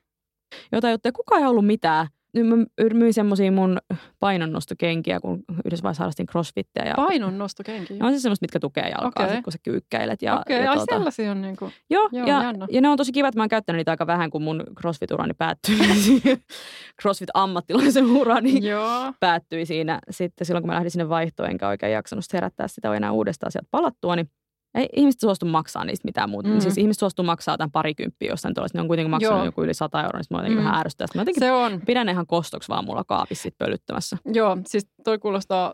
Jotain 0.71 0.91
juttuja. 0.91 1.11
Kukaan 1.11 1.41
ei 1.41 1.47
ollut 1.47 1.65
mitään. 1.65 2.07
Mä 2.33 2.55
myin 2.93 3.13
semmosia 3.13 3.51
mun 3.51 3.77
painonnostokenkiä, 4.19 5.19
kun 5.19 5.43
yhdessä 5.65 5.83
vaiheessa 5.83 6.03
harrastin 6.03 6.25
crossfittiä. 6.25 6.85
Ja... 6.85 6.93
Painonnostokenkiä? 6.95 7.97
Ne 7.97 8.05
on 8.05 8.11
siis 8.11 8.21
semmoista, 8.21 8.43
mitkä 8.43 8.59
tukee 8.59 8.89
jalkaa, 8.89 9.25
okay. 9.25 9.35
sit, 9.35 9.43
kun 9.43 9.53
sä 9.53 9.59
kyykkäilet. 9.63 10.21
Ja, 10.21 10.39
Okei, 10.39 10.55
okay, 10.55 10.65
ja 10.65 10.73
tuota... 10.73 10.95
sellaisia 10.95 11.31
on 11.31 11.41
niinku... 11.41 11.71
Joo, 11.89 12.09
Joo 12.11 12.27
ja, 12.27 12.43
ja, 12.69 12.81
ne 12.81 12.89
on 12.89 12.97
tosi 12.97 13.11
kivat. 13.11 13.35
Mä 13.35 13.41
oon 13.41 13.50
käyttänyt 13.50 13.77
niitä 13.77 13.91
aika 13.91 14.07
vähän, 14.07 14.29
kun 14.29 14.41
mun 14.41 14.63
crossfit-urani 14.79 15.33
päättyi. 15.38 15.77
Crossfit-ammattilaisen 17.01 18.05
urani 18.05 18.67
Joo. 18.67 19.13
päättyi 19.19 19.65
siinä. 19.65 20.00
Sitten 20.09 20.47
silloin, 20.47 20.63
kun 20.63 20.67
mä 20.67 20.73
lähdin 20.75 20.91
sinne 20.91 21.09
vaihtoon, 21.09 21.50
enkä 21.50 21.67
oikein 21.67 21.93
jaksanut 21.93 22.25
herättää 22.33 22.67
sitä 22.67 22.95
enää 22.95 23.11
uudestaan 23.11 23.51
sieltä 23.51 23.67
palattua, 23.71 24.15
niin 24.15 24.29
ei 24.75 24.90
ihmiset 24.96 25.22
suostu 25.22 25.46
maksaa 25.46 25.86
niistä 25.86 26.06
mitään 26.06 26.30
muuta. 26.30 26.50
Mm. 26.50 26.60
Siis 26.60 26.78
ihmiset 26.78 27.00
suostu 27.00 27.24
maksaa 27.24 27.58
tämän 27.58 27.72
parikymppiä 27.72 28.30
jossain 28.30 28.54
tuollaista. 28.54 28.78
Ne 28.78 28.82
on 28.82 28.88
kuitenkin 28.88 29.12
maksanut 29.12 29.38
Joo. 29.38 29.46
joku 29.46 29.63
yli 29.63 29.74
100 29.74 30.04
euroa, 30.04 30.20
niin 30.20 30.28
mä 30.30 30.38
jotenkin 30.38 30.60
mm. 30.60 30.63
vähän 30.66 30.80
ärsyttää. 30.80 31.08
Mä 31.16 31.22
jotenkin 31.22 31.44
Se 31.44 31.51
on. 31.51 31.82
pidän 31.86 32.10
ihan 32.10 32.28
kostoksi 32.28 32.70
vaan 32.70 32.86
mulla 32.86 33.04
kaapissa 33.04 33.44
sit 33.44 33.58
pölyttämässä. 33.58 34.18
Joo, 34.34 34.58
siis 34.66 34.88
toi 35.04 35.20
kuulostaa 35.20 35.74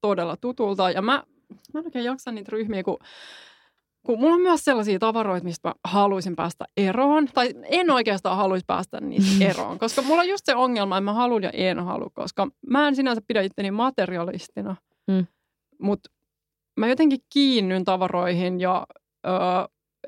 todella 0.00 0.36
tutulta. 0.40 0.90
Ja 0.90 1.02
mä, 1.02 1.22
mä 1.74 1.80
en 1.80 1.86
oikein 1.86 2.04
jaksa 2.04 2.32
niitä 2.32 2.52
ryhmiä, 2.52 2.82
kun 2.82 2.98
kun 4.06 4.20
mulla 4.20 4.34
on 4.34 4.40
myös 4.40 4.64
sellaisia 4.64 4.98
tavaroita, 4.98 5.44
mistä 5.44 5.68
mä 5.68 5.74
haluaisin 5.84 6.36
päästä 6.36 6.64
eroon. 6.76 7.28
Tai 7.34 7.54
en 7.64 7.90
oikeastaan 7.90 8.36
haluaisi 8.36 8.64
päästä 8.66 9.00
niistä 9.00 9.44
eroon, 9.50 9.78
koska 9.78 10.02
mulla 10.02 10.20
on 10.20 10.28
just 10.28 10.44
se 10.44 10.54
ongelma, 10.54 10.96
että 10.96 11.04
mä 11.04 11.12
haluan 11.12 11.42
ja 11.42 11.50
en 11.50 11.84
halua, 11.84 12.10
koska 12.14 12.48
mä 12.66 12.88
en 12.88 12.96
sinänsä 12.96 13.22
pidä 13.26 13.42
itteni 13.42 13.70
materialistina. 13.70 14.76
Mm. 15.06 15.26
Mutta 15.82 16.10
mä 16.76 16.88
jotenkin 16.88 17.20
kiinnyn 17.32 17.84
tavaroihin 17.84 18.60
ja 18.60 18.86
ö, 19.26 19.30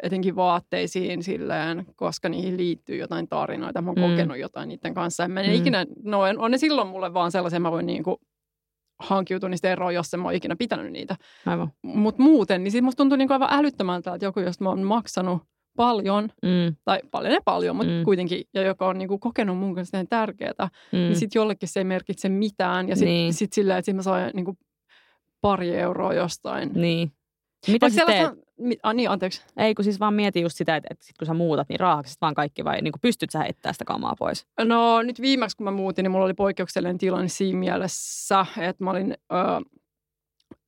etenkin 0.03 0.37
vaatteisiin 0.37 1.23
silleen, 1.23 1.87
koska 1.97 2.29
niihin 2.29 2.57
liittyy 2.57 2.97
jotain 2.97 3.29
tarinoita. 3.29 3.83
Mä 3.83 3.91
oon 3.91 3.99
mm. 3.99 4.11
kokenut 4.11 4.39
jotain 4.39 4.69
niiden 4.69 4.95
kanssa. 4.95 5.29
Mä 5.29 5.41
en 5.41 5.51
mm. 5.51 5.57
ikinä, 5.57 5.87
no 6.05 6.21
on, 6.21 6.39
on 6.39 6.51
ne 6.51 6.59
silloin 6.59 6.89
mulle 6.89 7.15
vaan 7.15 7.33
sellaisia, 7.33 7.61
mä 7.61 7.71
voin 7.71 7.87
niinku 7.87 8.21
hankkiutua 8.99 9.49
niistä 9.49 9.73
eroon, 9.73 9.95
jos 9.95 10.15
en 10.15 10.21
mä 10.21 10.27
oon 10.27 10.35
ikinä 10.35 10.57
pitänyt 10.57 10.93
niitä. 10.93 11.17
Mutta 11.83 12.23
muuten, 12.23 12.65
niin 12.65 12.73
siitä 12.73 12.85
musta 12.85 12.97
tuntuu 12.97 13.17
niinku 13.17 13.33
aivan 13.33 13.53
älyttömältä, 13.53 14.15
että 14.15 14.27
joku, 14.27 14.41
josta 14.41 14.65
mä 14.65 14.71
oon 14.71 14.83
maksanut 14.83 15.43
paljon, 15.77 16.29
mm. 16.43 16.77
tai 16.85 17.01
paljon 17.11 17.35
ja 17.35 17.41
paljon, 17.45 17.77
mutta 17.77 17.93
mm. 17.93 18.05
kuitenkin, 18.05 18.45
ja 18.55 18.63
joka 18.63 18.89
on 18.89 18.99
niinku 18.99 19.19
kokenut 19.19 19.59
mun 19.59 19.75
kanssa 19.75 20.05
tärkeää, 20.09 20.53
niin 20.93 21.03
mm. 21.03 21.07
niin 21.07 21.17
sitten 21.17 21.41
jollekin 21.41 21.69
se 21.69 21.81
ei 21.81 21.85
merkitse 21.85 22.29
mitään. 22.29 22.89
Ja 22.89 22.97
sitten 22.97 23.15
niin. 23.15 23.35
sit 23.35 23.53
silleen, 23.53 23.79
että 23.79 23.87
sit 23.87 23.97
mä 23.97 24.03
saan 24.03 24.31
niinku 24.35 24.57
pari 25.41 25.77
euroa 25.77 26.15
jostain. 26.15 26.71
Niin. 26.75 27.13
Mitä 27.69 27.91
sä 27.91 28.07
teet? 28.07 28.47
Mi- 28.59 28.79
ah, 28.83 28.95
niin, 28.95 29.11
anteeksi. 29.11 29.43
Ei, 29.57 29.75
kun 29.75 29.85
siis 29.85 30.01
vaan 30.01 30.15
mieti 30.15 30.41
just 30.41 30.57
sitä, 30.57 30.77
että, 30.77 30.89
että 30.91 31.07
sit 31.07 31.19
kun 31.19 31.27
sä 31.27 31.35
muutat, 31.35 31.69
niin 31.69 31.81
raahakset 31.81 32.21
vaan 32.21 32.35
kaikki 32.35 32.65
vai 32.65 32.83
niin 32.83 32.93
pystyt 33.03 33.31
sä 33.31 33.39
heittämään 33.39 33.75
sitä 33.75 33.85
kamaa 33.85 34.15
pois? 34.19 34.47
No 34.65 35.03
nyt 35.03 35.21
viimeksi 35.21 35.57
kun 35.57 35.65
mä 35.65 35.71
muutin, 35.71 36.03
niin 36.03 36.11
mulla 36.11 36.25
oli 36.25 36.35
poikkeuksellinen 36.35 36.99
tilanne 36.99 37.29
siinä 37.29 37.59
mielessä, 37.59 38.47
että 38.59 38.85
mä 38.85 38.91
olin 38.91 39.17
ö, 39.33 39.37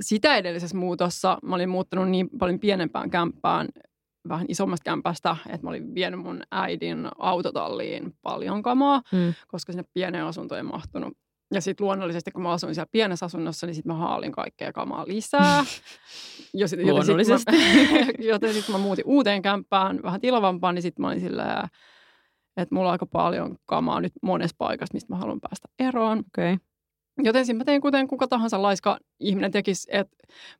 sitä 0.01 0.37
edellisessä 0.37 0.77
muutossa, 0.77 1.39
mä 1.43 1.55
olin 1.55 1.69
muuttanut 1.69 2.09
niin 2.09 2.31
paljon 2.39 2.61
pienempään 2.61 3.11
kämppään, 3.11 3.69
vähän 4.29 4.47
isommasta 4.49 4.85
kämpästä, 4.85 5.37
että 5.47 5.67
mä 5.67 5.71
olin 5.71 5.95
vienyt 5.95 6.21
mun 6.21 6.41
äidin 6.51 7.09
autotalliin 7.19 8.15
paljon 8.23 8.63
kamaa, 8.63 9.03
mm. 9.13 9.35
koska 9.49 9.73
sinne 9.73 9.85
pieneen 9.95 10.25
asuntoon 10.25 10.57
ei 10.57 10.63
mahtunut 10.63 11.13
ja 11.55 11.61
sitten 11.61 11.85
luonnollisesti, 11.85 12.31
kun 12.31 12.43
mä 12.43 12.53
asuin 12.53 12.75
siellä 12.75 12.89
pienessä 12.93 13.27
asunnossa, 13.27 13.67
niin 13.67 13.75
sitten 13.75 13.93
mä 13.93 13.99
haalin 13.99 14.33
kaikkea 14.33 14.73
kamaa 14.73 15.05
lisää. 15.07 15.65
Ja 16.55 16.69
sit, 16.69 16.81
luonnollisesti. 16.83 17.53
Joten 17.53 17.87
sitten 17.87 18.07
mä, 18.07 18.13
joten 18.33 18.55
sit 18.55 18.69
mä 18.73 18.79
muutin 18.79 19.05
uuteen 19.07 19.43
kämppään, 19.43 20.03
vähän 20.03 20.21
tilavampaan, 20.21 20.75
niin 20.75 20.83
sitten 20.83 21.03
mä 21.03 21.09
olin 21.09 21.21
silleen, 21.21 21.69
että 22.57 22.75
mulla 22.75 22.89
on 22.89 22.93
aika 22.93 23.07
paljon 23.07 23.57
kamaa 23.67 24.01
nyt 24.01 24.13
monessa 24.23 24.55
paikassa, 24.59 24.95
mistä 24.95 25.13
mä 25.13 25.19
haluan 25.19 25.41
päästä 25.41 25.69
eroon. 25.79 26.19
Okay. 26.19 26.59
Joten 27.23 27.47
sitten 27.47 27.57
mä 27.57 27.65
tein 27.65 27.81
kuten 27.81 28.09
kuka 28.09 28.29
tahansa 28.29 28.63
laiska 28.63 28.99
ihminen 29.21 29.51
tekisi, 29.51 29.89
että 29.93 30.17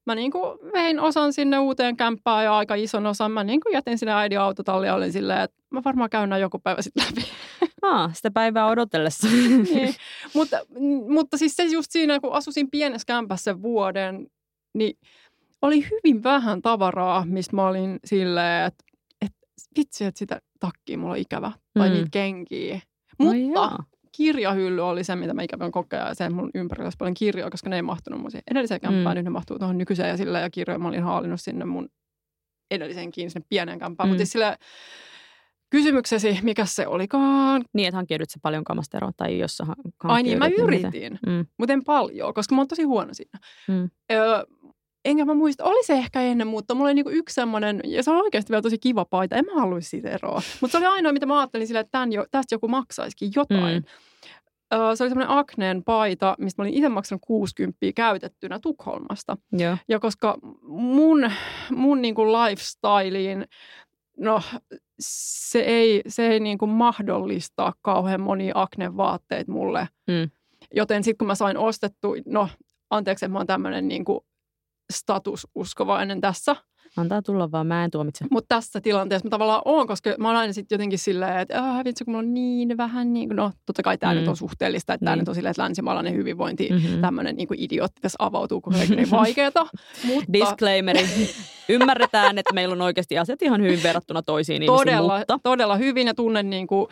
mä 0.07 0.15
niin 0.15 0.33
kuin 0.33 0.59
vein 0.73 1.01
osan 1.01 1.33
sinne 1.33 1.59
uuteen 1.59 1.97
kämppään 1.97 2.45
ja 2.45 2.57
aika 2.57 2.75
ison 2.75 3.07
osan. 3.07 3.33
Mä 3.33 3.45
niin 3.45 3.61
kuin 3.61 3.73
jätin 3.73 3.99
sinne 3.99 4.13
äidin 4.13 4.41
autotallia 4.41 4.95
olin 4.95 5.13
silleen, 5.13 5.41
että 5.41 5.63
mä 5.71 5.85
varmaan 5.85 6.11
käyn 6.11 6.29
näin 6.29 6.43
joku 6.43 6.59
päivä 6.59 6.83
sitten 6.83 7.07
läpi. 7.07 7.29
Aa, 7.83 8.11
sitä 8.15 8.31
päivää 8.31 8.67
odotellessa. 8.67 9.29
niin. 9.29 9.95
mutta, 10.35 10.57
mutta 11.09 11.37
siis 11.37 11.57
se 11.57 11.65
just 11.65 11.91
siinä, 11.91 12.21
kun 12.21 12.33
asusin 12.33 12.71
pienessä 12.71 13.07
kämpässä 13.07 13.63
vuoden, 13.63 14.27
niin 14.75 14.99
oli 15.63 15.87
hyvin 15.91 16.23
vähän 16.23 16.63
tavaraa, 16.63 17.25
mistä 17.27 17.57
mä 17.57 17.67
olin 17.67 17.99
silleen, 18.05 18.67
että, 18.67 18.85
että 19.21 19.39
vitsi, 19.79 20.05
että 20.05 20.19
sitä 20.19 20.41
takkia 20.61 20.99
mulla 20.99 21.13
on 21.13 21.19
ikävä. 21.19 21.53
Tai 21.75 21.89
mm. 21.89 21.95
niitä 21.95 22.09
kenkiä. 22.11 22.81
Mutta 23.19 23.35
no 23.55 23.79
kirjahylly 24.19 24.81
oli 24.81 25.05
se, 25.05 25.17
mitä 25.17 25.35
mä 25.35 25.43
ikävän 25.43 25.71
kokea 25.71 26.09
ja 26.09 26.15
se 26.15 26.29
mun 26.29 26.51
ympärillä 26.55 26.87
olisi 26.87 26.99
paljon 26.99 27.15
kirjoja, 27.15 27.51
koska 27.51 27.71
ne 27.71 27.77
ei 27.77 27.83
mahtunut 27.83 28.21
mun 28.21 28.31
edelliseen 28.51 28.81
kämppään, 28.81 29.15
mm. 29.15 29.19
nyt 29.19 29.25
ne 29.25 29.31
mahtuu 29.31 29.59
tuohon 29.59 29.79
nykyiseen 29.79 30.09
ja 30.09 30.17
sillä 30.17 30.41
ja 30.41 30.51
kirjoja 30.51 30.79
mä 30.79 30.89
olin 30.89 31.03
haalinnut 31.03 31.41
sinne 31.41 31.65
mun 31.65 31.89
edelliseenkin 32.71 33.31
sinne 33.31 33.47
pienen 33.49 33.79
kämppään. 33.79 34.09
Mm. 34.09 34.11
Mutta 34.11 34.19
siis 34.19 34.33
sillä 34.33 34.57
kysymyksesi, 35.71 36.39
mikä 36.43 36.65
se 36.65 36.87
olikaan? 36.87 37.65
Niin, 37.73 37.89
että 37.89 37.97
hankkiudut 37.97 38.31
se 38.31 38.39
paljon 38.43 38.65
kamasteroon 38.65 39.13
tai 39.17 39.39
jos 39.39 39.57
sä 39.57 39.67
Ai 40.05 40.23
niin, 40.23 40.39
mä 40.39 40.49
yritin, 40.59 41.19
mm. 41.27 41.47
mutta 41.59 41.73
en 41.73 41.85
paljon, 41.85 42.35
koska 42.35 42.55
mä 42.55 42.61
oon 42.61 42.69
tosi 42.69 42.83
huono 42.83 43.15
siinä. 43.15 43.39
Mm. 43.69 43.91
Öö, 44.13 44.45
enkä 45.09 45.25
mä 45.25 45.35
muista, 45.35 45.65
oli 45.65 45.85
se 45.85 45.93
ehkä 45.93 46.21
ennen, 46.23 46.47
mutta 46.47 46.75
mulla 46.75 46.89
oli 46.89 46.95
niinku 46.95 47.11
yksi 47.11 47.35
semmoinen, 47.35 47.81
ja 47.85 48.03
se 48.03 48.11
on 48.11 48.23
oikeasti 48.23 48.51
vielä 48.51 48.63
tosi 48.63 48.79
kiva 48.79 49.05
paita, 49.05 49.37
en 49.37 49.45
mä 49.45 49.61
haluaisi 49.61 49.89
siitä 49.89 50.11
eroa. 50.11 50.43
Mutta 50.61 50.73
se 50.73 50.79
oli 50.79 50.95
ainoa, 50.95 51.13
mitä 51.13 51.27
mä 51.27 51.39
ajattelin 51.39 51.67
sillä, 51.67 51.81
että 51.81 51.91
tämän 51.91 52.13
jo, 52.13 52.27
tästä 52.31 52.55
joku 52.55 52.69
maksaisikin 52.69 53.31
jotain. 53.37 53.77
Mm. 53.77 53.85
Öö, 54.75 54.97
se 54.97 55.05
oli 55.05 55.11
semmoinen 55.11 55.37
Akneen 55.37 55.85
paita, 55.85 56.35
mistä 56.39 56.63
mä 56.63 56.65
olin 56.65 56.75
itse 56.75 56.89
maksanut 56.89 57.23
60 57.27 57.79
käytettynä 57.95 58.59
Tukholmasta. 58.59 59.37
Ja, 59.59 59.79
ja 59.89 59.99
koska 59.99 60.39
mun, 60.63 61.31
mun 61.71 62.03
niinku 62.03 62.23
lifestyleen, 62.27 63.47
no 64.19 64.43
se 65.01 65.59
ei, 65.59 66.03
se 66.09 66.29
ei 66.29 66.41
niinku 66.41 66.67
mahdollista 66.67 67.73
kauhean 67.83 68.21
monia 68.21 68.53
Aknen 68.57 68.97
vaatteita 68.97 69.53
mulle. 69.53 69.89
Mm. 70.07 70.31
Joten 70.75 71.05
sitten 71.05 71.19
kun 71.19 71.27
mä 71.27 71.35
sain 71.35 71.59
ostettu, 71.59 72.15
no 72.27 72.49
anteeksi, 72.91 73.25
että 73.25 73.33
mä 73.33 73.39
oon 73.39 73.47
tämmöinen 73.47 73.89
niinku 73.89 74.25
statususkovainen 74.93 76.21
tässä– 76.21 76.57
Antaa 76.99 77.23
tulla 77.23 77.53
vaan, 77.53 77.67
mä 77.67 77.85
en 77.85 77.91
tuomitse. 77.91 78.25
Mutta 78.31 78.55
tässä 78.55 78.81
tilanteessa 78.81 79.27
mä 79.27 79.31
tavallaan 79.31 79.63
oon, 79.65 79.87
koska 79.87 80.15
mä 80.19 80.29
oon 80.29 80.37
aina 80.37 80.53
sitten 80.53 80.77
jotenkin 80.77 80.99
silleen, 80.99 81.39
että 81.39 81.63
ah, 81.63 81.85
vitsi, 81.85 82.05
kun 82.05 82.13
mulla 82.13 82.27
on 82.27 82.35
niin 82.35 82.77
vähän, 82.77 83.13
niin 83.13 83.29
kuin, 83.29 83.37
no 83.37 83.53
totta 83.67 83.83
kai 83.83 83.99
tämä 83.99 84.15
mm. 84.15 84.19
nyt 84.19 84.29
on 84.29 84.37
suhteellista, 84.37 84.95
että 84.95 85.05
niin. 85.05 85.07
tämä 85.07 85.17
nyt 85.17 85.29
on 85.29 85.35
silleen, 85.35 85.51
että 85.51 85.63
länsimaalainen 85.63 86.15
hyvinvointi, 86.15 86.69
mm-hmm. 86.71 87.01
tämmöinen 87.01 87.37
niin 87.37 87.49
kuin 87.49 87.61
idiootti 87.61 88.01
tässä 88.01 88.17
avautuu, 88.19 88.61
kun 88.61 88.75
on 88.75 88.81
niin 88.97 89.11
vaikeaa. 89.11 89.69
mutta... 90.07 90.33
Disclaimeri. 90.33 91.07
Ymmärretään, 91.69 92.39
että 92.39 92.55
meillä 92.55 92.73
on 92.73 92.81
oikeasti 92.81 93.19
asiat 93.19 93.43
ihan 93.43 93.63
hyvin 93.63 93.83
verrattuna 93.83 94.23
toisiin 94.23 94.67
todella, 94.67 95.17
ihmisiin, 95.17 95.33
mutta... 95.33 95.39
Todella 95.43 95.77
hyvin 95.77 96.07
ja 96.07 96.15
tunnen, 96.15 96.51
niin 96.51 96.67
kuin, 96.67 96.87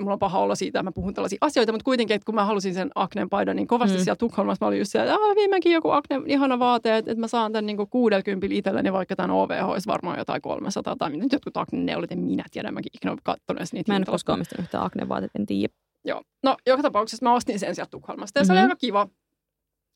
mulla 0.00 0.12
on 0.12 0.18
paha 0.18 0.38
olla 0.38 0.54
siitä, 0.54 0.78
että 0.78 0.82
mä 0.82 0.92
puhun 0.92 1.14
tällaisia 1.14 1.38
asioita, 1.40 1.72
mutta 1.72 1.84
kuitenkin, 1.84 2.14
että 2.14 2.26
kun 2.26 2.34
mä 2.34 2.44
halusin 2.44 2.74
sen 2.74 2.90
Aknen 2.94 3.30
paidan 3.30 3.56
niin 3.56 3.66
kovasti 3.66 3.98
mm. 3.98 4.04
siellä 4.04 4.16
Tukholmassa, 4.16 4.64
mä 4.64 4.68
olin 4.68 4.78
just 4.78 4.92
siellä, 4.92 5.14
että 5.14 5.36
viimeinkin 5.36 5.72
joku 5.72 5.90
Akne, 5.90 6.20
ihana 6.26 6.58
vaate, 6.58 6.96
että, 6.96 7.10
että 7.10 7.20
mä 7.20 7.28
saan 7.28 7.52
tämän 7.52 7.66
niin 7.66 7.76
kuin 7.76 7.88
60 7.90 8.46
itselleni, 8.50 8.91
vaikka 8.92 9.16
tämän 9.16 9.30
OVH 9.30 9.68
olisi 9.68 9.86
varmaan 9.86 10.18
jotain 10.18 10.42
300 10.42 10.96
tai 10.96 11.10
nyt 11.10 11.32
jotkut 11.32 11.56
Akne-neulit, 11.56 12.12
en 12.12 12.18
minä 12.18 12.44
tiedä, 12.50 12.70
mäkin 12.70 12.90
ikinä 12.94 13.16
katsonut 13.22 13.72
niitä. 13.72 13.92
Mä 13.92 13.96
en 13.96 14.04
koskaan 14.04 14.34
omistanut 14.36 14.64
yhtään 14.64 14.84
Akne-vaatet, 14.84 15.30
en 15.34 15.46
tiedä. 15.46 15.74
Joo, 16.04 16.22
no 16.42 16.56
joka 16.66 16.82
tapauksessa 16.82 17.24
mä 17.24 17.34
ostin 17.34 17.58
sen 17.58 17.74
sieltä 17.74 17.90
Tukholmasta 17.90 18.38
ja 18.38 18.42
mm-hmm. 18.42 18.46
se 18.46 18.52
oli 18.52 18.60
mhm. 18.60 18.64
aika 18.64 18.76
kiva. 18.76 19.08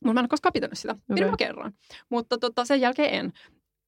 Mutta 0.05 0.15
mä 0.15 0.21
en 0.21 0.23
ole 0.23 0.29
koskaan 0.29 0.53
pitänyt 0.53 0.79
sitä. 0.79 0.97
Pidin 1.09 1.25
okay. 1.25 1.37
kerran. 1.37 1.73
Mutta 2.11 2.39
tota, 2.39 2.65
sen 2.65 2.81
jälkeen 2.81 3.15
en. 3.15 3.33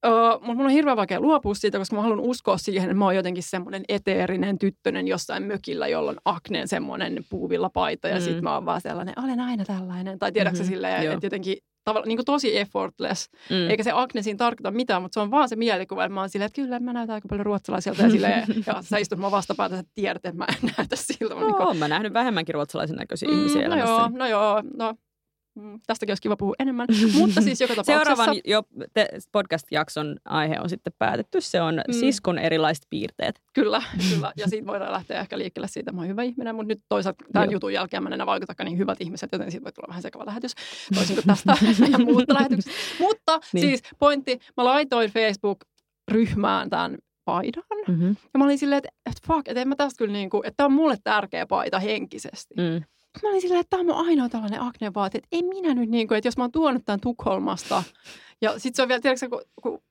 Öö, 0.06 0.12
mun 0.42 0.60
on 0.60 0.70
hirveän 0.70 0.96
vaikea 0.96 1.20
luopua 1.20 1.54
siitä, 1.54 1.78
koska 1.78 1.96
mä 1.96 2.02
haluan 2.02 2.20
uskoa 2.20 2.58
siihen, 2.58 2.90
että 2.90 2.98
mä 2.98 3.04
oon 3.04 3.16
jotenkin 3.16 3.42
semmoinen 3.42 3.84
eteerinen 3.88 4.58
tyttönen 4.58 5.08
jossain 5.08 5.42
mökillä, 5.42 5.88
jolla 5.88 6.10
on 6.10 6.18
akneen 6.24 6.68
semmoinen 6.68 7.24
puuvilla 7.30 7.70
paita 7.70 8.08
ja 8.08 8.14
mm. 8.14 8.20
sitten 8.20 8.44
mä 8.44 8.54
oon 8.54 8.66
vaan 8.66 8.80
sellainen, 8.80 9.14
olen 9.24 9.40
aina 9.40 9.64
tällainen. 9.64 10.18
Tai 10.18 10.32
tiedätkö 10.32 10.58
mm-hmm. 10.58 10.72
silleen, 10.72 11.12
että 11.12 11.26
jotenkin 11.26 11.56
tavallaan 11.88 12.08
niin 12.08 12.24
tosi 12.24 12.58
effortless. 12.58 13.30
Mm. 13.50 13.70
Eikä 13.70 13.82
se 13.82 13.90
akne 13.94 14.22
siinä 14.22 14.36
tarkoita 14.36 14.70
mitään, 14.70 15.02
mutta 15.02 15.14
se 15.14 15.20
on 15.20 15.30
vaan 15.30 15.48
se 15.48 15.56
mielikuva, 15.56 16.04
että 16.04 16.14
mä 16.14 16.20
oon 16.20 16.28
silleen, 16.30 16.46
että 16.46 16.62
kyllä 16.62 16.80
mä 16.80 16.92
näytän 16.92 17.14
aika 17.14 17.28
paljon 17.28 17.46
ruotsalaisilta 17.46 18.02
ja, 18.02 18.10
silleen, 18.10 18.44
ja 18.66 18.82
sä 18.82 18.98
istut 18.98 19.18
mua 19.18 19.30
vastapäätä, 19.30 19.78
että 19.78 19.92
tiedät, 19.94 20.26
että 20.26 20.38
mä 20.38 20.46
en 20.48 20.70
näytä 20.78 20.96
siltä. 20.96 21.34
No, 21.34 21.40
niin 21.40 21.54
kuin... 21.54 21.76
mä 21.76 21.88
nähnyt 21.88 22.12
vähemmänkin 22.12 22.54
ruotsalaisen 22.54 22.96
näköisiä 22.96 23.28
mm, 23.28 23.38
ihmisiä 23.38 23.60
no 23.60 23.66
elämässä. 23.66 23.92
Joo, 23.92 24.08
no 24.08 24.26
joo, 24.26 24.62
no 24.76 24.94
Mm, 25.58 25.80
tästäkin 25.86 26.10
olisi 26.10 26.22
kiva 26.22 26.36
puhua 26.36 26.54
enemmän. 26.58 26.86
Mutta 27.18 27.40
siis 27.40 27.60
joka 27.60 27.74
tapauksessa... 27.74 28.16
Seuraavan 28.16 28.36
jo 28.44 28.62
podcast-jakson 29.32 30.16
aihe 30.24 30.60
on 30.60 30.68
sitten 30.68 30.92
päätetty. 30.98 31.40
Se 31.40 31.62
on 31.62 31.74
mm. 31.88 31.94
siskon 31.94 32.38
erilaiset 32.38 32.86
piirteet. 32.90 33.42
Kyllä, 33.54 33.82
kyllä. 34.10 34.32
Ja 34.36 34.48
siitä 34.48 34.66
voidaan 34.66 34.92
lähteä 34.92 35.20
ehkä 35.20 35.38
liikkeelle 35.38 35.68
siitä, 35.68 35.90
että 35.90 35.92
mä 35.92 36.00
oon 36.00 36.08
hyvä 36.08 36.22
ihminen. 36.22 36.54
Mutta 36.54 36.68
nyt 36.68 36.82
toisaalta 36.88 37.24
tämän 37.32 37.48
Joo. 37.48 37.52
jutun 37.52 37.72
jälkeen 37.72 38.02
mä 38.02 38.08
en 38.08 38.12
enää 38.12 38.26
vaikutakaan 38.26 38.64
niin 38.64 38.78
hyvät 38.78 39.00
ihmiset, 39.00 39.32
joten 39.32 39.50
siitä 39.50 39.64
voi 39.64 39.72
tulla 39.72 39.88
vähän 39.88 40.02
sekava 40.02 40.26
lähetys. 40.26 40.54
Toisin 40.94 41.16
kuin 41.16 41.26
tästä 41.26 41.56
meidän 41.80 42.04
muutta 42.04 42.34
lähetyksestä. 42.34 42.80
Mutta 43.00 43.40
niin. 43.52 43.62
siis 43.62 43.82
pointti, 43.98 44.38
mä 44.56 44.64
laitoin 44.64 45.10
Facebook-ryhmään 45.10 46.70
tämän 46.70 46.98
paidan. 47.24 47.64
Mm-hmm. 47.88 48.08
Ja 48.08 48.38
mä 48.38 48.44
olin 48.44 48.58
silleen, 48.58 48.78
että, 48.78 48.90
että 49.06 49.20
fuck, 49.26 49.48
että 49.48 49.60
en 49.60 49.68
mä 49.68 49.76
tästä 49.76 49.98
kyllä 49.98 50.12
niin 50.12 50.30
kuin, 50.30 50.46
että 50.46 50.56
tämä 50.56 50.66
on 50.66 50.72
mulle 50.72 50.96
tärkeä 51.04 51.46
paita 51.46 51.78
henkisesti. 51.78 52.54
Mm. 52.56 52.84
Mä 53.22 53.28
olin 53.28 53.40
silleen, 53.40 53.60
että 53.60 53.70
tämä 53.70 53.80
on 53.80 53.86
mun 53.86 54.06
ainoa 54.08 54.28
tällainen 54.28 54.62
aknevaate, 54.62 55.18
että 55.18 55.28
en 55.32 55.44
minä 55.44 55.74
nyt 55.74 55.90
niin 55.90 56.08
kuin, 56.08 56.18
että 56.18 56.28
jos 56.28 56.36
mä 56.36 56.44
oon 56.44 56.52
tuonut 56.52 56.82
tämän 56.84 57.00
Tukholmasta 57.00 57.82
ja 58.40 58.58
sit 58.58 58.74
se 58.74 58.82
on 58.82 58.88
vielä, 58.88 59.00
tiedätkö, 59.00 59.28
kun, 59.28 59.42
kun 59.62 59.82